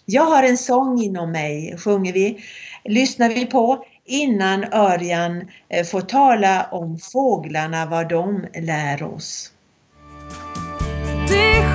Jag 0.05 0.23
har 0.23 0.43
en 0.43 0.59
sång 0.59 1.01
inom 1.01 1.33
mig, 1.33 1.79
sjunger 1.79 2.13
vi, 2.13 2.45
lyssnar 2.85 3.29
vi 3.29 3.47
på 3.47 3.85
innan 4.05 4.65
Örjan 4.73 5.49
eh, 5.69 5.87
får 5.87 6.01
tala 6.01 6.65
om 6.65 6.99
fåglarna, 6.99 7.87
vad 7.87 8.09
de 8.09 8.47
lär 8.55 9.03
oss. 9.03 9.53
Det 11.29 11.68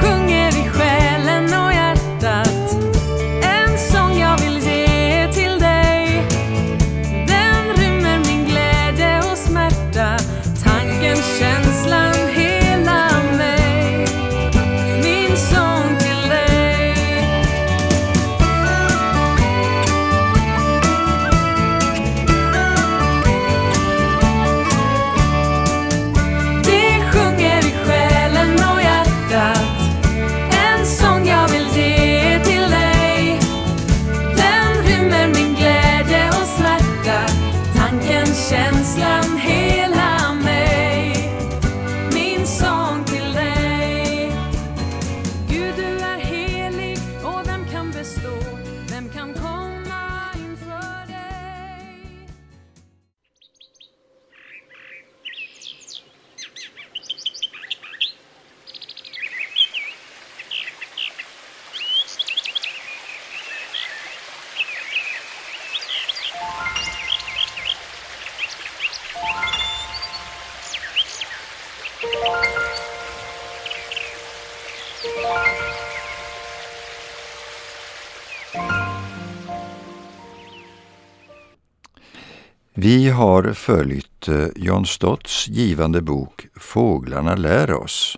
Vi 82.83 83.09
har 83.09 83.53
följt 83.53 84.27
eh, 84.27 84.47
John 84.55 84.85
Stotts 84.85 85.47
givande 85.47 86.01
bok 86.01 86.47
Fåglarna 86.55 87.35
lär 87.35 87.73
oss. 87.73 88.17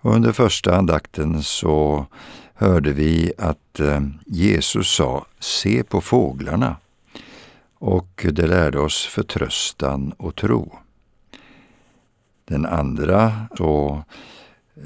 Under 0.00 0.32
första 0.32 0.76
andakten 0.76 1.42
så 1.42 2.06
hörde 2.54 2.92
vi 2.92 3.32
att 3.38 3.80
eh, 3.80 4.00
Jesus 4.26 4.94
sa 4.94 5.26
”se 5.38 5.82
på 5.82 6.00
fåglarna” 6.00 6.76
och 7.78 8.26
det 8.32 8.46
lärde 8.46 8.80
oss 8.80 9.06
förtröstan 9.06 10.12
och 10.16 10.36
tro. 10.36 10.78
Den 12.44 12.66
andra 12.66 13.32
så 13.56 14.02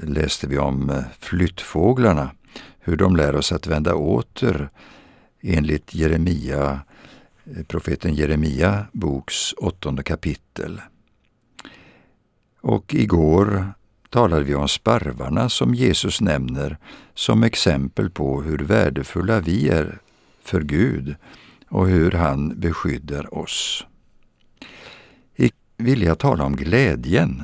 läste 0.03 0.47
vi 0.47 0.59
om 0.59 0.91
eh, 0.91 1.03
flyttfåglarna, 1.19 2.31
hur 2.81 2.97
de 2.97 3.17
lär 3.17 3.37
oss 3.37 3.53
att 3.53 3.67
vända 3.67 3.95
åter 3.95 4.71
enligt 5.43 5.95
Jeremia, 5.95 6.81
profeten 7.66 8.14
Jeremia 8.14 8.86
boks 8.92 9.52
åttonde 9.52 10.02
kapitel. 10.02 10.80
Och 12.60 12.94
igår 12.94 13.72
talade 14.10 14.44
vi 14.44 14.54
om 14.54 14.68
sparvarna 14.68 15.48
som 15.48 15.74
Jesus 15.74 16.20
nämner 16.20 16.78
som 17.14 17.42
exempel 17.42 18.10
på 18.10 18.42
hur 18.42 18.58
värdefulla 18.58 19.40
vi 19.40 19.68
är 19.68 19.98
för 20.42 20.60
Gud 20.60 21.16
och 21.68 21.88
hur 21.88 22.10
han 22.10 22.60
beskyddar 22.60 23.34
oss. 23.34 23.86
I 25.36 25.50
vill 25.76 26.02
jag 26.02 26.18
tala 26.18 26.44
om 26.44 26.56
glädjen. 26.56 27.42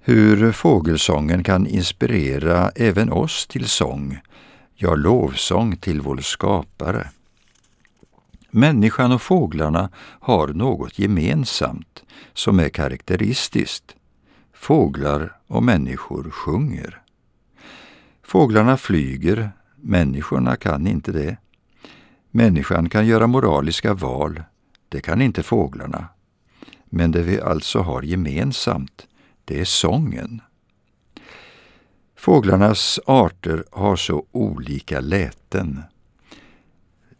Hur 0.00 0.52
fågelsången 0.52 1.44
kan 1.44 1.66
inspirera 1.66 2.70
även 2.70 3.12
oss 3.12 3.46
till 3.46 3.68
sång, 3.68 4.18
ja 4.74 4.94
lovsång 4.94 5.76
till 5.76 6.00
vår 6.00 6.16
skapare. 6.16 7.10
Människan 8.56 9.12
och 9.12 9.22
fåglarna 9.22 9.90
har 10.20 10.48
något 10.48 10.98
gemensamt 10.98 12.04
som 12.32 12.60
är 12.60 12.68
karaktäristiskt. 12.68 13.96
Fåglar 14.52 15.36
och 15.46 15.62
människor 15.62 16.30
sjunger. 16.30 17.02
Fåglarna 18.22 18.76
flyger, 18.76 19.50
människorna 19.76 20.56
kan 20.56 20.86
inte 20.86 21.12
det. 21.12 21.36
Människan 22.30 22.88
kan 22.88 23.06
göra 23.06 23.26
moraliska 23.26 23.94
val, 23.94 24.42
det 24.88 25.00
kan 25.00 25.22
inte 25.22 25.42
fåglarna. 25.42 26.08
Men 26.84 27.10
det 27.10 27.22
vi 27.22 27.40
alltså 27.40 27.78
har 27.78 28.02
gemensamt, 28.02 29.06
det 29.44 29.60
är 29.60 29.64
sången. 29.64 30.40
Fåglarnas 32.16 33.00
arter 33.06 33.64
har 33.70 33.96
så 33.96 34.26
olika 34.32 35.00
läten. 35.00 35.82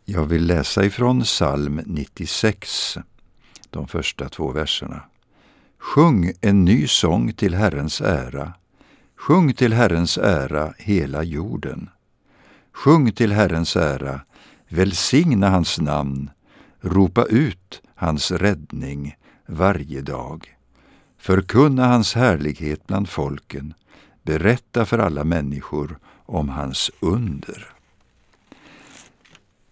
Jag 0.06 0.26
vill 0.26 0.46
läsa 0.46 0.84
ifrån 0.84 1.22
psalm 1.22 1.80
96, 1.86 2.98
de 3.70 3.88
första 3.88 4.28
två 4.28 4.52
verserna. 4.52 5.02
Sjung 5.78 6.32
en 6.40 6.64
ny 6.64 6.86
sång 6.86 7.32
till 7.32 7.54
Herrens 7.54 8.00
ära. 8.00 8.52
Sjung 9.16 9.54
till 9.54 9.72
Herrens 9.72 10.18
ära 10.18 10.74
hela 10.78 11.22
jorden. 11.22 11.90
Sjung 12.72 13.12
till 13.12 13.32
Herrens 13.32 13.76
ära, 13.76 14.20
välsigna 14.68 15.50
hans 15.50 15.80
namn, 15.80 16.30
ropa 16.80 17.24
ut 17.24 17.82
hans 17.94 18.30
räddning 18.30 19.16
varje 19.46 20.00
dag. 20.00 20.56
Förkunna 21.18 21.86
hans 21.86 22.14
härlighet 22.14 22.86
bland 22.86 23.08
folken, 23.08 23.74
berätta 24.22 24.84
för 24.84 24.98
alla 24.98 25.24
människor 25.24 25.98
om 26.26 26.48
hans 26.48 26.90
under. 27.00 27.73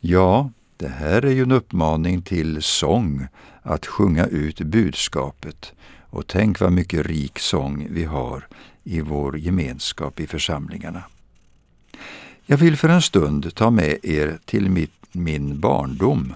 Ja, 0.05 0.51
det 0.77 0.89
här 0.89 1.25
är 1.25 1.31
ju 1.31 1.43
en 1.43 1.53
uppmaning 1.53 2.23
till 2.23 2.63
sång, 2.63 3.27
att 3.63 3.87
sjunga 3.87 4.27
ut 4.27 4.61
budskapet. 4.61 5.73
Och 6.01 6.27
tänk 6.27 6.61
vad 6.61 6.73
mycket 6.73 7.07
rik 7.07 7.39
sång 7.39 7.87
vi 7.91 8.05
har 8.05 8.47
i 8.85 9.01
vår 9.01 9.39
gemenskap 9.39 10.21
i 10.21 10.27
församlingarna. 10.27 11.03
Jag 12.47 12.57
vill 12.57 12.77
för 12.77 12.89
en 12.89 13.03
stund 13.03 13.55
ta 13.55 13.71
med 13.71 13.99
er 14.03 14.39
till 14.45 14.71
mitt, 14.71 14.95
min 15.13 15.61
barndom 15.61 16.35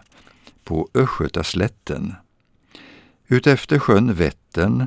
på 0.64 0.88
Östgötaslätten. 0.94 2.14
Utefter 3.28 3.78
sjön 3.78 4.14
Vättern, 4.14 4.86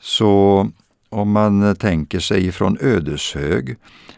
så 0.00 0.70
om 1.08 1.30
man 1.30 1.76
tänker 1.76 2.20
sig 2.20 2.52
från 2.52 2.78
Ödeshög 2.80 3.76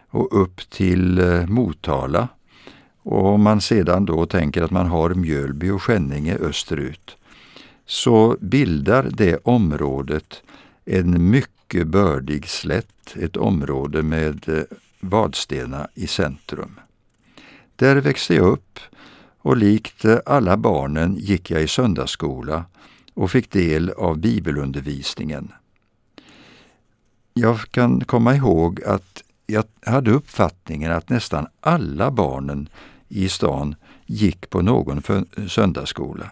och 0.09 0.42
upp 0.42 0.70
till 0.70 1.18
eh, 1.18 1.46
Motala 1.46 2.29
och 3.05 3.27
om 3.27 3.43
man 3.43 3.61
sedan 3.61 4.05
då 4.05 4.27
tänker 4.27 4.62
att 4.62 4.71
man 4.71 4.87
har 4.87 5.14
Mjölby 5.14 5.71
och 5.71 5.83
Skänninge 5.83 6.37
österut, 6.37 7.17
så 7.87 8.37
bildar 8.40 9.09
det 9.11 9.37
området 9.43 10.43
en 10.85 11.31
mycket 11.31 11.87
bördig 11.87 12.49
slätt, 12.49 13.17
ett 13.17 13.37
område 13.37 14.03
med 14.03 14.49
eh, 14.49 14.62
Vadstena 15.01 15.88
i 15.95 16.07
centrum. 16.07 16.81
Där 17.77 17.97
växte 17.97 18.35
jag 18.35 18.47
upp 18.47 18.79
och 19.38 19.57
likt 19.57 20.05
eh, 20.05 20.19
alla 20.27 20.57
barnen 20.57 21.14
gick 21.14 21.51
jag 21.51 21.62
i 21.62 21.69
söndagsskola 21.69 22.64
och 23.14 23.31
fick 23.31 23.51
del 23.51 23.90
av 23.90 24.19
bibelundervisningen. 24.19 25.53
Jag 27.35 27.61
kan 27.61 28.05
komma 28.05 28.35
ihåg 28.35 28.83
att 28.83 29.23
jag 29.47 29.64
hade 29.87 30.11
uppfattningen 30.11 30.93
att 30.93 31.09
nästan 31.09 31.47
alla 31.61 32.11
barnen 32.11 32.69
i 33.09 33.29
stan 33.29 33.75
gick 34.07 34.51
på 34.51 34.62
någon 34.62 35.03
söndagsskola. 35.49 36.31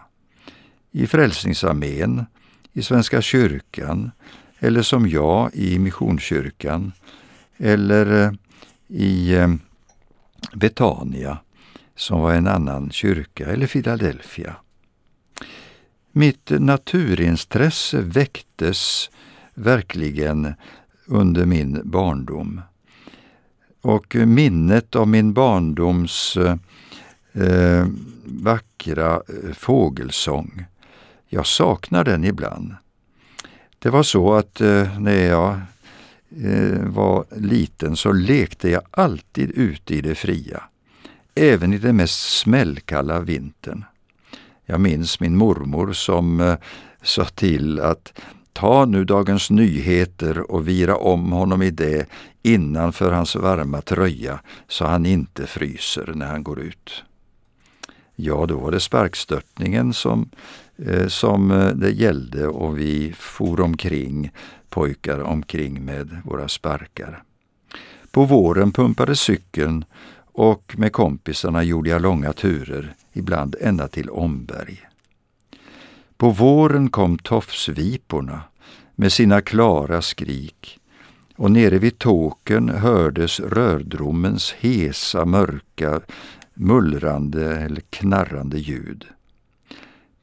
I 0.91 1.07
Frälsningsarmén, 1.07 2.25
i 2.73 2.81
Svenska 2.81 3.21
kyrkan 3.21 4.11
eller 4.59 4.81
som 4.81 5.09
jag 5.09 5.49
i 5.53 5.79
Missionskyrkan 5.79 6.91
eller 7.57 8.23
eh, 8.23 8.31
i 8.87 9.33
eh, 9.33 9.53
Betania 10.53 11.37
som 11.95 12.21
var 12.21 12.33
en 12.33 12.47
annan 12.47 12.91
kyrka 12.91 13.45
eller 13.45 13.67
Philadelphia. 13.67 14.55
Mitt 16.11 16.49
naturintresse 16.49 18.01
väcktes 18.01 19.09
verkligen 19.53 20.53
under 21.05 21.45
min 21.45 21.81
barndom. 21.83 22.61
Och 23.83 24.15
minnet 24.15 24.95
av 24.95 25.07
min 25.07 25.33
barndoms 25.33 26.37
eh, 26.37 26.55
eh 27.33 27.87
vackra 28.25 29.13
eh, 29.13 29.53
fågelsång, 29.53 30.65
jag 31.27 31.45
saknar 31.45 32.03
den 32.03 32.23
ibland. 32.23 32.75
Det 33.79 33.89
var 33.89 34.03
så 34.03 34.33
att 34.33 34.61
eh, 34.61 34.99
när 34.99 35.25
jag 35.25 35.59
eh, 36.43 36.85
var 36.85 37.25
liten 37.35 37.95
så 37.95 38.11
lekte 38.11 38.69
jag 38.69 38.81
alltid 38.91 39.51
ute 39.51 39.95
i 39.95 40.01
det 40.01 40.15
fria, 40.15 40.63
även 41.35 41.73
i 41.73 41.77
den 41.77 41.95
mest 41.95 42.37
smällkalla 42.39 43.19
vintern. 43.19 43.83
Jag 44.65 44.81
minns 44.81 45.19
min 45.19 45.35
mormor 45.35 45.93
som 45.93 46.39
eh, 46.39 46.55
sa 47.01 47.25
till 47.25 47.79
att 47.79 48.21
ta 48.53 48.85
nu 48.85 49.05
Dagens 49.05 49.49
Nyheter 49.49 50.51
och 50.51 50.67
vira 50.67 50.95
om 50.95 51.31
honom 51.31 51.61
i 51.61 51.71
det 51.71 52.09
innanför 52.41 53.11
hans 53.11 53.35
varma 53.35 53.81
tröja 53.81 54.39
så 54.67 54.85
han 54.85 55.05
inte 55.05 55.47
fryser 55.47 56.11
när 56.15 56.25
han 56.25 56.43
går 56.43 56.59
ut. 56.59 57.03
Ja, 58.15 58.45
då 58.45 58.59
var 58.59 58.71
det 58.71 58.79
sparkstörtningen 58.79 59.93
som, 59.93 60.29
eh, 60.77 61.07
som 61.07 61.51
eh, 61.51 61.67
det 61.67 61.91
gällde 61.91 62.47
och 62.47 62.79
vi 62.79 63.13
for 63.17 63.61
omkring, 63.61 64.31
pojkar 64.69 65.19
omkring 65.19 65.85
med 65.85 66.21
våra 66.25 66.47
sparkar. 66.47 67.23
På 68.11 68.25
våren 68.25 68.71
pumpade 68.71 69.15
cykeln 69.15 69.85
och 70.33 70.75
med 70.77 70.93
kompisarna 70.93 71.63
gjorde 71.63 71.89
jag 71.89 72.01
långa 72.01 72.33
turer, 72.33 72.95
ibland 73.13 73.55
ända 73.61 73.87
till 73.87 74.09
Omberg. 74.09 74.92
På 76.17 76.29
våren 76.29 76.89
kom 76.89 77.17
tofsviporna 77.17 78.41
med 78.95 79.13
sina 79.13 79.41
klara 79.41 80.01
skrik 80.01 80.79
och 81.35 81.51
nere 81.51 81.77
vid 81.79 81.99
tåken 81.99 82.69
hördes 82.69 83.39
rördromens 83.39 84.51
hesa, 84.59 85.25
mörka, 85.25 86.01
mullrande 86.53 87.55
eller 87.55 87.81
knarrande 87.89 88.57
ljud. 88.57 89.05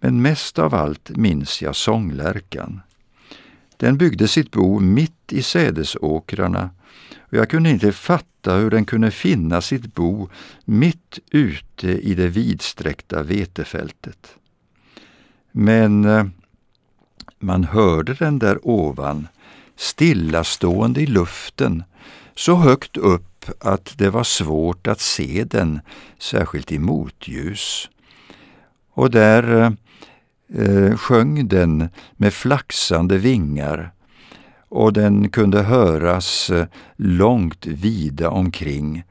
Men 0.00 0.22
mest 0.22 0.59
av 0.59 0.74
allt 0.74 1.16
minns 1.16 1.62
jag 1.62 1.76
sånglärkan. 1.76 2.81
Den 3.76 3.98
byggde 3.98 4.29
sitt 4.29 4.50
bo 4.50 4.79
mitt 4.81 5.33
i 5.33 5.42
sädesåkrarna 5.42 6.70
och 7.18 7.35
jag 7.35 7.50
kunde 7.50 7.70
inte 7.70 7.92
fatta 7.92 8.55
hur 8.55 8.70
den 8.70 8.85
kunde 8.85 9.11
finna 9.11 9.61
sitt 9.61 9.94
bo 9.94 10.29
mitt 10.64 11.18
ute 11.31 11.88
i 11.88 12.14
det 12.14 12.29
vidsträckta 12.29 13.22
vetefältet. 13.22 14.37
Men 15.53 16.05
eh, 16.05 16.25
man 17.39 17.65
hörde 17.65 18.15
den 18.15 18.39
där 18.39 18.59
ovan, 18.63 19.29
stillastående 19.77 21.01
i 21.01 21.07
luften, 21.07 21.85
så 22.35 22.55
högt 22.55 22.97
upp 22.97 23.45
att 23.59 23.99
det 23.99 24.11
var 24.11 24.25
svårt 24.25 24.87
att 24.87 25.01
se 25.01 25.45
den, 25.45 25.81
särskilt 26.19 26.73
i 26.73 26.79
motljus. 26.79 27.91
Och 28.93 29.11
där 29.11 29.61
eh, 29.61 29.73
eh 30.65 30.97
sjöng 30.97 31.49
den 31.49 31.89
med 32.17 32.35
flaxande 32.35 33.19
vingar 33.19 33.91
och 34.69 34.93
den 34.93 35.29
kunde 35.29 35.63
höras 35.63 36.51
eh, 36.51 36.67
långt 36.97 37.67
vida 37.67 38.31
omkring 38.31 39.05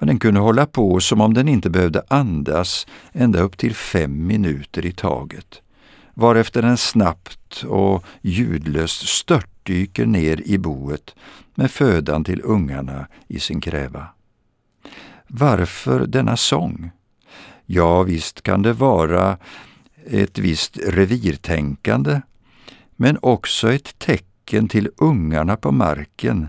och 0.00 0.06
den 0.06 0.18
kunde 0.18 0.40
hålla 0.40 0.66
på 0.66 1.00
som 1.00 1.20
om 1.20 1.34
den 1.34 1.48
inte 1.48 1.70
behövde 1.70 2.02
andas 2.08 2.86
ända 3.12 3.40
upp 3.40 3.56
till 3.58 3.74
fem 3.74 4.26
minuter 4.26 4.86
i 4.86 4.92
taget 4.92 5.62
varefter 6.14 6.62
den 6.62 6.76
snabbt 6.76 7.64
och 7.64 8.04
ljudlöst 8.22 9.08
störtdyker 9.08 10.06
ner 10.06 10.40
i 10.44 10.58
boet 10.58 11.14
med 11.54 11.70
födan 11.70 12.24
till 12.24 12.40
ungarna 12.44 13.06
i 13.28 13.40
sin 13.40 13.60
kräva. 13.60 14.06
Varför 15.26 16.06
denna 16.06 16.36
sång? 16.36 16.90
Ja, 17.66 18.02
visst 18.02 18.42
kan 18.42 18.62
det 18.62 18.72
vara 18.72 19.38
ett 20.06 20.38
visst 20.38 20.78
revirtänkande, 20.78 22.20
men 22.96 23.18
också 23.22 23.72
ett 23.72 23.98
tecken 23.98 24.68
till 24.68 24.90
ungarna 24.96 25.56
på 25.56 25.72
marken 25.72 26.48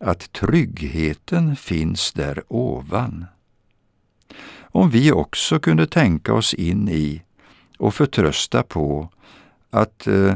att 0.00 0.32
tryggheten 0.32 1.56
finns 1.56 2.12
där 2.12 2.42
ovan. 2.48 3.26
Om 4.60 4.90
vi 4.90 5.12
också 5.12 5.58
kunde 5.58 5.86
tänka 5.86 6.34
oss 6.34 6.54
in 6.54 6.88
i 6.88 7.22
och 7.82 7.94
förtrösta 7.94 8.62
på 8.62 9.08
att 9.70 10.06
eh, 10.06 10.34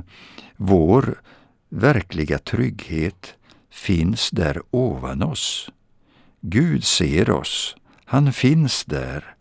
vår 0.56 1.20
verkliga 1.68 2.38
trygghet 2.38 3.34
finns 3.70 4.30
där 4.30 4.62
ovan 4.70 5.22
oss. 5.22 5.70
Gud 6.40 6.84
ser 6.84 7.30
oss, 7.30 7.76
han 8.04 8.32
finns 8.32 8.84
där 8.84 9.34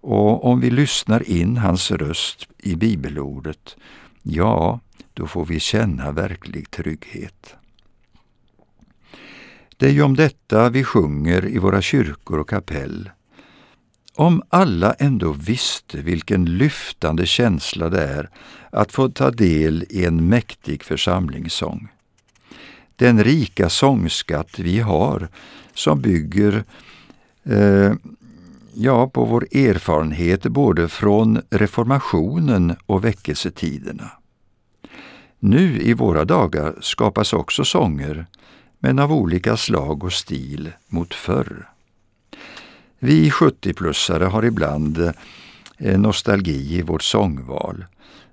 och 0.00 0.44
om 0.44 0.60
vi 0.60 0.70
lyssnar 0.70 1.30
in 1.30 1.56
hans 1.56 1.90
röst 1.90 2.48
i 2.58 2.76
bibelordet, 2.76 3.76
ja, 4.22 4.80
då 5.14 5.26
får 5.26 5.44
vi 5.44 5.60
känna 5.60 6.12
verklig 6.12 6.70
trygghet. 6.70 7.54
Det 9.76 9.86
är 9.86 9.92
ju 9.92 10.02
om 10.02 10.16
detta 10.16 10.70
vi 10.70 10.84
sjunger 10.84 11.46
i 11.46 11.58
våra 11.58 11.82
kyrkor 11.82 12.38
och 12.38 12.48
kapell. 12.48 13.10
Om 14.14 14.42
alla 14.48 14.92
ändå 14.92 15.32
visste 15.32 15.98
vilken 15.98 16.44
lyftande 16.44 17.26
känsla 17.26 17.88
det 17.88 18.02
är 18.02 18.30
att 18.70 18.92
få 18.92 19.08
ta 19.08 19.30
del 19.30 19.84
i 19.88 20.04
en 20.04 20.28
mäktig 20.28 20.82
församlingssång. 20.84 21.88
Den 22.96 23.24
rika 23.24 23.68
sångskatt 23.68 24.58
vi 24.58 24.80
har 24.80 25.28
som 25.74 26.00
bygger 26.00 26.64
eh, 27.44 27.92
ja, 28.74 29.08
på 29.08 29.24
vår 29.24 29.46
erfarenhet 29.52 30.42
både 30.42 30.88
från 30.88 31.42
reformationen 31.50 32.76
och 32.86 33.04
väckelsetiderna. 33.04 34.10
Nu 35.38 35.80
i 35.80 35.94
våra 35.94 36.24
dagar 36.24 36.74
skapas 36.80 37.32
också 37.32 37.64
sånger, 37.64 38.26
men 38.78 38.98
av 38.98 39.12
olika 39.12 39.56
slag 39.56 40.04
och 40.04 40.12
stil 40.12 40.72
mot 40.88 41.14
förr. 41.14 41.71
Vi 43.04 43.30
70-plussare 43.30 44.24
har 44.24 44.44
ibland 44.44 45.12
eh, 45.78 46.00
nostalgi 46.00 46.78
i 46.78 46.82
vårt 46.82 47.02
sångval, 47.02 47.84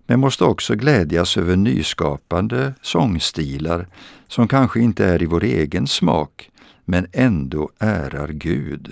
men 0.08 0.19
måste 0.19 0.43
också 0.43 0.75
glädjas 0.75 1.38
över 1.38 1.55
nyskapande 1.55 2.73
sångstilar 2.82 3.88
som 4.27 4.47
kanske 4.47 4.79
inte 4.79 5.05
är 5.05 5.23
i 5.23 5.25
vår 5.25 5.43
egen 5.43 5.88
smak, 5.88 6.49
men 6.86 7.08
ändå 7.12 7.69
ärar 7.79 8.27
Gud. 8.27 8.91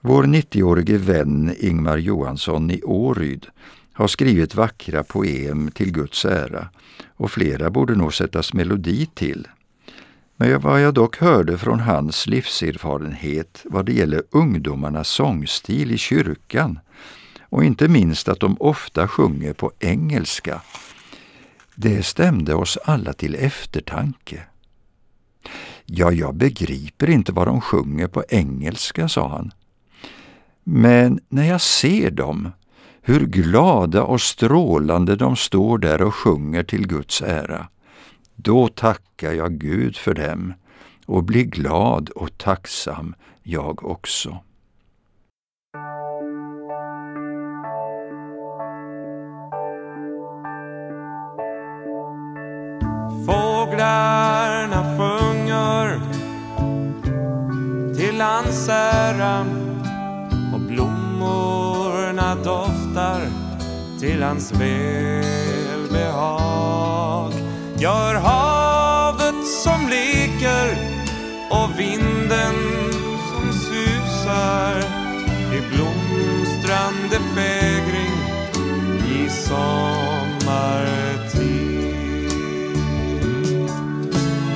Vår 0.00 0.24
90-årige 0.24 0.98
vän 0.98 1.54
Ingmar 1.58 1.96
Johansson 1.96 2.70
i 2.70 2.82
Åryd 2.82 3.46
har 3.92 4.08
skrivit 4.08 4.54
vackra 4.54 5.02
poem 5.02 5.70
till 5.70 5.92
Guds 5.92 6.24
ära 6.24 6.68
och 7.16 7.30
flera 7.30 7.70
borde 7.70 7.94
nog 7.94 8.14
sättas 8.14 8.52
melodi 8.52 9.06
till. 9.14 9.48
Men 10.42 10.60
vad 10.60 10.80
jag 10.80 10.94
dock 10.94 11.18
hörde 11.18 11.58
från 11.58 11.80
hans 11.80 12.26
livserfarenhet 12.26 13.62
vad 13.64 13.86
det 13.86 13.92
gäller 13.92 14.22
ungdomarnas 14.30 15.08
sångstil 15.08 15.90
i 15.90 15.98
kyrkan 15.98 16.78
och 17.42 17.64
inte 17.64 17.88
minst 17.88 18.28
att 18.28 18.40
de 18.40 18.56
ofta 18.60 19.08
sjunger 19.08 19.52
på 19.52 19.72
engelska, 19.78 20.62
det 21.74 22.02
stämde 22.02 22.54
oss 22.54 22.78
alla 22.84 23.12
till 23.12 23.34
eftertanke. 23.34 24.42
Ja, 25.86 26.12
jag 26.12 26.34
begriper 26.34 27.10
inte 27.10 27.32
vad 27.32 27.46
de 27.46 27.60
sjunger 27.60 28.06
på 28.06 28.24
engelska, 28.28 29.08
sa 29.08 29.28
han. 29.28 29.52
Men 30.64 31.20
när 31.28 31.48
jag 31.48 31.60
ser 31.60 32.10
dem, 32.10 32.50
hur 33.02 33.26
glada 33.26 34.02
och 34.02 34.20
strålande 34.20 35.16
de 35.16 35.36
står 35.36 35.78
där 35.78 36.02
och 36.02 36.14
sjunger 36.14 36.62
till 36.62 36.86
Guds 36.86 37.22
ära, 37.22 37.66
då 38.36 38.68
tackar 38.68 39.32
jag 39.32 39.52
Gud 39.52 39.96
för 39.96 40.14
dem 40.14 40.54
och 41.06 41.24
blir 41.24 41.44
glad 41.44 42.10
och 42.10 42.38
tacksam 42.38 43.14
jag 43.42 43.84
också. 43.84 44.38
Fåglarna 53.26 54.98
sjunger 54.98 56.00
till 57.94 58.20
hans 58.20 58.68
ära 58.68 59.40
och 60.54 60.60
blommorna 60.60 62.34
doftar 62.34 63.20
till 64.00 64.22
hans 64.22 64.52
väg. 64.52 65.51
Gör 67.82 68.14
havet 68.14 69.46
som 69.46 69.88
leker 69.88 70.76
och 71.50 71.78
vinden 71.78 72.54
som 73.30 73.52
susar 73.52 74.84
i 75.54 75.60
blomstrande 75.60 77.18
fägring 77.34 78.18
i 79.08 79.30
sommartid. 79.30 79.62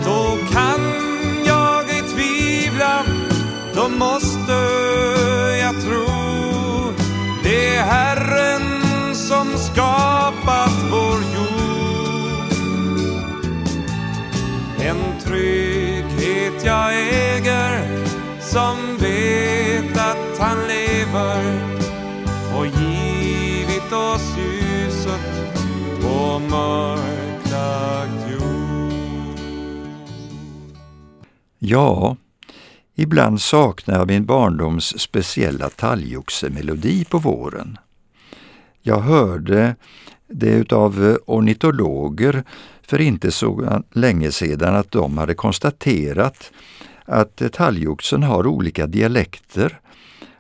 Då 0.05 0.39
kan 0.53 0.81
jag 1.47 1.91
ej 1.91 2.03
tvivla, 2.15 3.05
då 3.75 3.89
måste 3.89 4.26
som 18.57 18.97
vet 19.01 19.97
att 19.97 20.38
han 20.38 20.59
lever 20.69 21.61
och 22.59 22.66
givit 22.66 23.92
oss 23.92 24.35
ljuset 24.38 25.55
på 26.01 26.38
mörklagd 26.38 28.31
jord. 28.31 29.38
Ja, 31.59 32.16
ibland 32.95 33.40
saknar 33.40 33.99
jag 33.99 34.07
min 34.07 34.27
barndoms 34.27 35.01
speciella 35.01 35.69
talgoxemelodi 35.69 37.05
på 37.05 37.19
våren. 37.19 37.79
Jag 38.83 39.01
hörde 39.01 39.77
det 40.29 40.51
utav 40.51 41.05
eh, 41.05 41.16
ornitologer 41.27 42.45
för 42.83 43.01
inte 43.01 43.31
så 43.31 43.83
länge 43.92 44.33
sedan 44.33 44.75
att 44.75 44.90
de 44.90 45.19
hade 45.19 45.35
konstaterat 45.35 46.53
att 47.07 47.42
eh, 47.42 47.49
talgoxen 47.49 48.23
har 48.23 48.47
olika 48.47 48.87
dialekter 48.87 49.81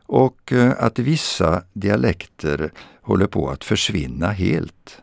och 0.06 0.52
eh, 0.52 0.72
att 0.78 0.98
vissa 0.98 1.62
dialekter 1.72 2.70
håller 3.02 3.26
på 3.26 3.50
att 3.50 3.64
försvinna 3.64 4.28
helt. 4.28 5.02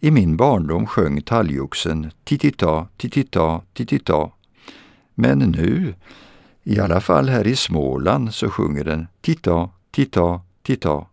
I 0.00 0.10
min 0.10 0.36
barndom 0.36 0.86
sjöng 0.86 1.22
talgoxen 1.22 2.10
titita, 2.24 2.88
titita, 2.96 3.60
titita. 3.74 4.30
Men 5.14 5.38
nu, 5.38 5.94
i 6.62 6.80
alla 6.80 7.00
fall 7.00 7.28
här 7.28 7.46
i 7.46 7.56
Småland, 7.56 8.34
så 8.34 8.50
sjunger 8.50 8.84
den 8.84 9.06
titta, 9.20 9.70
titta, 9.90 10.40
titta. 10.62 11.06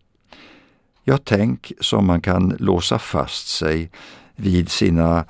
Ja, 1.03 1.17
tänk 1.23 1.71
som 1.79 2.05
man 2.05 2.21
kan 2.21 2.55
låsa 2.59 2.99
fast 2.99 3.47
sig 3.47 3.91
vid 4.35 4.69
sina 4.69 5.25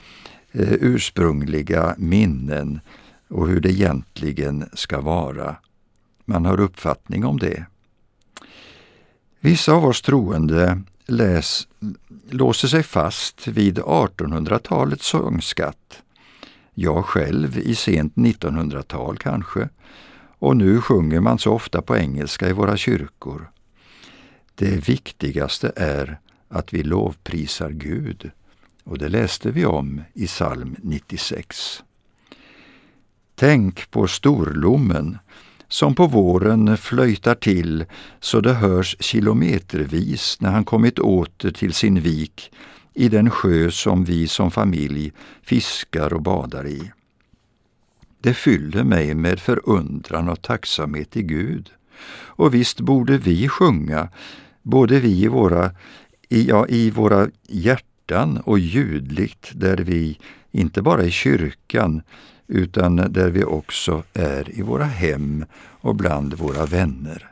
eh, 0.52 0.74
ursprungliga 0.74 1.96
minnen 1.98 2.80
och 3.30 3.48
hur 3.48 3.60
det 3.60 3.72
egentligen 3.72 4.70
ska 4.74 5.02
vara. 5.02 5.56
Man 6.26 6.46
har 6.46 6.60
uppfattning 6.60 7.26
om 7.26 7.40
det. 7.40 7.66
Vissa 9.40 9.74
av 9.74 9.86
oss 9.86 10.02
troende 10.02 10.82
läs, 11.06 11.68
låser 12.30 12.68
sig 12.68 12.84
fast 12.84 13.48
vid 13.48 13.80
1800-talets 13.80 15.08
sångskatt. 15.08 16.04
Jag 16.74 17.06
själv 17.06 17.60
i 17.60 17.76
sent 17.76 18.16
1900-tal 18.16 19.18
kanske. 19.18 19.70
Och 20.40 20.58
nu 20.58 20.82
sjunger 20.82 21.20
man 21.20 21.40
så 21.40 21.54
ofta 21.54 21.82
på 21.82 21.98
engelska 21.98 22.50
i 22.50 22.54
våra 22.54 22.78
kyrkor. 22.78 23.52
Det 24.56 24.90
viktigaste 24.90 25.72
är 25.76 26.20
att 26.48 26.74
vi 26.74 26.84
lovprisar 26.84 27.70
Gud. 27.70 28.32
Och 28.84 28.98
det 28.98 29.10
läste 29.10 29.52
vi 29.52 29.66
om 29.66 30.02
i 30.14 30.28
psalm 30.28 30.76
96. 30.84 31.84
Tänk 33.40 33.92
på 33.92 34.08
storlommen 34.08 35.18
som 35.68 35.96
på 35.96 36.08
våren 36.08 36.78
flöjtar 36.78 37.36
till 37.36 37.86
så 38.20 38.42
det 38.42 38.54
hörs 38.54 38.96
kilometervis 39.00 40.38
när 40.42 40.52
han 40.52 40.66
kommit 40.66 41.00
åter 41.00 41.52
till 41.52 41.74
sin 41.74 42.00
vik 42.00 42.52
i 42.94 43.10
den 43.10 43.30
sjö 43.30 43.72
som 43.72 44.04
vi 44.04 44.28
som 44.28 44.52
familj 44.52 45.12
fiskar 45.44 46.14
och 46.14 46.22
badar 46.22 46.68
i. 46.68 46.92
Det 48.22 48.34
fyller 48.34 48.84
mig 48.84 49.14
med 49.14 49.40
förundran 49.40 50.30
och 50.30 50.42
tacksamhet 50.42 51.12
till 51.12 51.26
Gud. 51.26 51.70
Och 52.12 52.54
visst 52.54 52.80
borde 52.80 53.18
vi 53.18 53.50
sjunga, 53.50 54.10
både 54.62 55.00
vi 55.00 55.24
i 55.24 55.28
våra, 55.28 55.72
i, 56.30 56.50
ja, 56.50 56.68
i 56.68 56.90
våra 56.90 57.30
hjärtan 57.48 57.89
och 58.38 58.60
ljudligt, 58.60 59.52
där 59.54 59.78
vi 59.78 60.20
inte 60.52 60.82
bara 60.82 61.04
i 61.04 61.12
kyrkan, 61.12 62.02
utan 62.48 62.96
där 62.96 63.30
vi 63.30 63.44
också 63.44 64.04
är 64.14 64.60
i 64.60 64.62
våra 64.62 64.84
hem 64.84 65.46
och 65.82 65.96
bland 65.96 66.34
våra 66.34 66.66
vänner. 66.66 67.32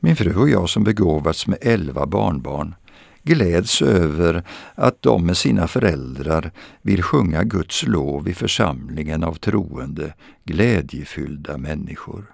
Min 0.00 0.16
fru 0.16 0.34
och 0.34 0.48
jag 0.48 0.68
som 0.68 0.84
begåvats 0.84 1.46
med 1.46 1.58
elva 1.60 2.06
barnbarn 2.06 2.74
gläds 3.22 3.82
över 3.82 4.42
att 4.74 5.02
de 5.02 5.26
med 5.26 5.36
sina 5.36 5.68
föräldrar 5.68 6.50
vill 6.82 7.02
sjunga 7.02 7.44
Guds 7.44 7.82
lov 7.86 8.28
i 8.28 8.34
församlingen 8.34 9.24
av 9.24 9.34
troende, 9.34 10.14
glädjefyllda 10.44 11.58
människor. 11.58 12.24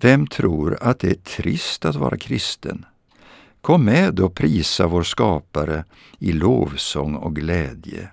Vem 0.00 0.26
tror 0.26 0.78
att 0.80 0.98
det 0.98 1.10
är 1.10 1.42
trist 1.42 1.84
att 1.84 1.96
vara 1.96 2.16
kristen? 2.16 2.84
Kom 3.64 3.84
med 3.84 4.20
och 4.20 4.34
prisa 4.34 4.86
vår 4.86 5.02
skapare 5.02 5.84
i 6.18 6.32
lovsång 6.32 7.14
och 7.14 7.36
glädje. 7.36 8.08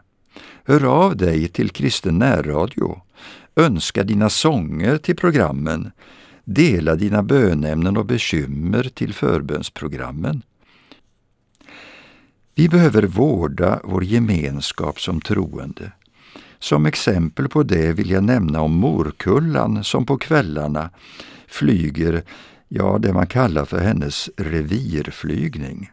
Hör 0.63 0.83
av 0.85 1.17
dig 1.17 1.47
till 1.47 1.69
Kristen 1.69 2.19
närradio. 2.19 3.01
Önska 3.55 4.03
dina 4.03 4.29
sånger 4.29 4.97
till 4.97 5.15
programmen. 5.15 5.91
Dela 6.45 6.95
dina 6.95 7.23
bönämnen 7.23 7.97
och 7.97 8.05
bekymmer 8.05 8.83
till 8.83 9.13
förbönsprogrammen. 9.13 10.41
Vi 12.55 12.69
behöver 12.69 13.03
vårda 13.03 13.79
vår 13.83 14.03
gemenskap 14.03 14.99
som 14.99 15.21
troende. 15.21 15.91
Som 16.59 16.85
exempel 16.85 17.49
på 17.49 17.63
det 17.63 17.93
vill 17.93 18.09
jag 18.09 18.23
nämna 18.23 18.61
om 18.61 18.73
morkullan 18.73 19.83
som 19.83 20.05
på 20.05 20.17
kvällarna 20.17 20.89
flyger, 21.47 22.23
ja, 22.73 22.97
det 22.97 23.13
man 23.13 23.27
kallar 23.27 23.65
för 23.65 23.79
hennes 23.79 24.29
revirflygning. 24.37 25.91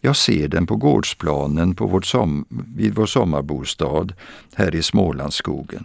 Jag 0.00 0.16
ser 0.16 0.48
den 0.48 0.66
på 0.66 0.76
gårdsplanen 0.76 1.74
på 1.74 1.86
vårt 1.86 2.06
som, 2.06 2.46
vid 2.76 2.94
vår 2.94 3.06
sommarbostad 3.06 4.12
här 4.54 4.74
i 4.74 4.82
Smålandsskogen. 4.82 5.84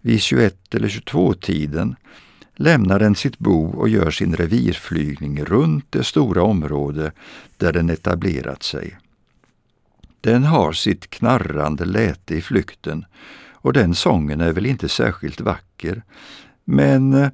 Vid 0.00 0.20
21 0.20 0.74
eller 0.74 0.88
22-tiden 0.88 1.96
lämnar 2.54 2.98
den 2.98 3.14
sitt 3.14 3.38
bo 3.38 3.70
och 3.70 3.88
gör 3.88 4.10
sin 4.10 4.36
revirflygning 4.36 5.44
runt 5.44 5.86
det 5.90 6.04
stora 6.04 6.42
område 6.42 7.12
där 7.56 7.72
den 7.72 7.90
etablerat 7.90 8.62
sig. 8.62 8.98
Den 10.20 10.44
har 10.44 10.72
sitt 10.72 11.10
knarrande 11.10 11.84
läte 11.84 12.34
i 12.34 12.40
flykten 12.40 13.04
och 13.52 13.72
den 13.72 13.94
sången 13.94 14.40
är 14.40 14.52
väl 14.52 14.66
inte 14.66 14.88
särskilt 14.88 15.40
vacker, 15.40 16.02
men 16.64 17.14
eh, 17.14 17.30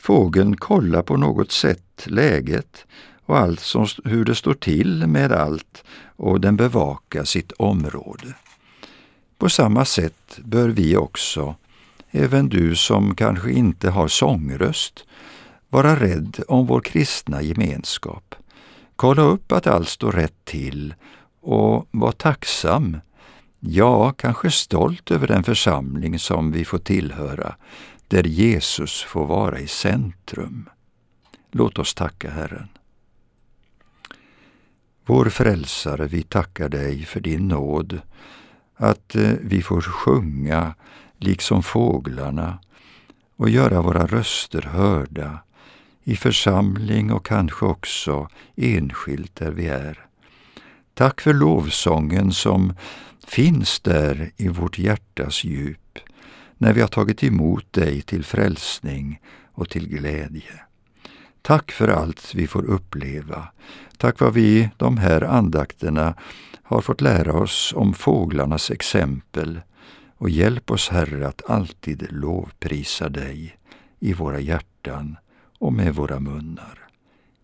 fågeln 0.00 0.56
kollar 0.56 1.02
på 1.02 1.16
något 1.16 1.52
sätt 1.52 2.06
läget 2.06 2.86
och 3.26 3.38
allt 3.38 3.60
som, 3.60 3.86
hur 4.04 4.24
det 4.24 4.34
står 4.34 4.54
till 4.54 5.06
med 5.06 5.32
allt 5.32 5.84
och 6.16 6.40
den 6.40 6.56
bevakar 6.56 7.24
sitt 7.24 7.52
område. 7.52 8.34
På 9.38 9.48
samma 9.48 9.84
sätt 9.84 10.38
bör 10.44 10.68
vi 10.68 10.96
också, 10.96 11.54
även 12.10 12.48
du 12.48 12.76
som 12.76 13.14
kanske 13.14 13.52
inte 13.52 13.90
har 13.90 14.08
sångröst, 14.08 15.04
vara 15.68 15.96
rädd 15.96 16.42
om 16.48 16.66
vår 16.66 16.80
kristna 16.80 17.42
gemenskap. 17.42 18.34
Kolla 18.96 19.22
upp 19.22 19.52
att 19.52 19.66
allt 19.66 19.88
står 19.88 20.12
rätt 20.12 20.44
till 20.44 20.94
och 21.40 21.88
var 21.90 22.12
tacksam, 22.12 22.96
ja, 23.60 24.12
kanske 24.12 24.50
stolt 24.50 25.10
över 25.10 25.26
den 25.26 25.44
församling 25.44 26.18
som 26.18 26.52
vi 26.52 26.64
får 26.64 26.78
tillhöra, 26.78 27.54
där 28.10 28.26
Jesus 28.26 29.02
får 29.02 29.26
vara 29.26 29.58
i 29.58 29.66
centrum. 29.66 30.68
Låt 31.50 31.78
oss 31.78 31.94
tacka 31.94 32.30
Herren. 32.30 32.68
Vår 35.06 35.28
frälsare, 35.28 36.06
vi 36.06 36.22
tackar 36.22 36.68
dig 36.68 37.04
för 37.04 37.20
din 37.20 37.48
nåd, 37.48 38.00
att 38.76 39.14
eh, 39.14 39.32
vi 39.40 39.62
får 39.62 39.80
sjunga 39.80 40.74
liksom 41.18 41.62
fåglarna 41.62 42.58
och 43.36 43.50
göra 43.50 43.82
våra 43.82 44.06
röster 44.06 44.62
hörda 44.62 45.38
i 46.04 46.16
församling 46.16 47.12
och 47.12 47.26
kanske 47.26 47.66
också 47.66 48.28
enskilt 48.56 49.36
där 49.36 49.50
vi 49.50 49.68
är. 49.68 50.06
Tack 50.94 51.20
för 51.20 51.34
lovsången 51.34 52.32
som 52.32 52.74
finns 53.26 53.80
där 53.80 54.30
i 54.36 54.48
vårt 54.48 54.78
hjärtas 54.78 55.44
djup 55.44 55.98
när 56.60 56.72
vi 56.72 56.80
har 56.80 56.88
tagit 56.88 57.24
emot 57.24 57.72
dig 57.72 58.02
till 58.02 58.24
frälsning 58.24 59.20
och 59.52 59.68
till 59.68 59.88
glädje. 59.88 60.60
Tack 61.42 61.72
för 61.72 61.88
allt 61.88 62.34
vi 62.34 62.46
får 62.46 62.64
uppleva. 62.64 63.48
Tack 63.96 64.20
vad 64.20 64.34
vi 64.34 64.70
de 64.76 64.96
här 64.96 65.22
andakterna 65.22 66.14
har 66.62 66.80
fått 66.80 67.00
lära 67.00 67.32
oss 67.32 67.72
om 67.76 67.94
fåglarnas 67.94 68.70
exempel 68.70 69.60
och 70.16 70.30
hjälp 70.30 70.70
oss 70.70 70.88
Herre 70.88 71.28
att 71.28 71.50
alltid 71.50 72.06
lovprisa 72.10 73.08
dig 73.08 73.56
i 74.00 74.12
våra 74.12 74.40
hjärtan 74.40 75.16
och 75.58 75.72
med 75.72 75.94
våra 75.94 76.20
munnar. 76.20 76.88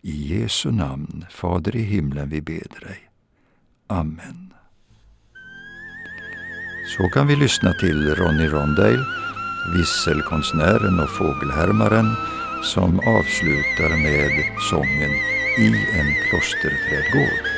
I 0.01 0.39
Jesu 0.39 0.71
namn, 0.71 1.25
Fader 1.29 1.75
i 1.75 1.81
himlen, 1.81 2.29
vi 2.29 2.41
ber 2.41 2.79
dig. 2.79 3.09
Amen. 3.87 4.46
Så 6.87 7.09
kan 7.09 7.27
vi 7.27 7.35
lyssna 7.35 7.73
till 7.73 8.15
Ronny 8.15 8.47
Rondale, 8.47 9.05
visselkonstnären 9.75 10.99
och 10.99 11.09
fågelhärmaren 11.09 12.15
som 12.63 12.99
avslutar 12.99 13.91
med 14.03 14.31
sången 14.69 15.11
I 15.57 15.67
en 15.99 16.29
klosterträdgård. 16.29 17.56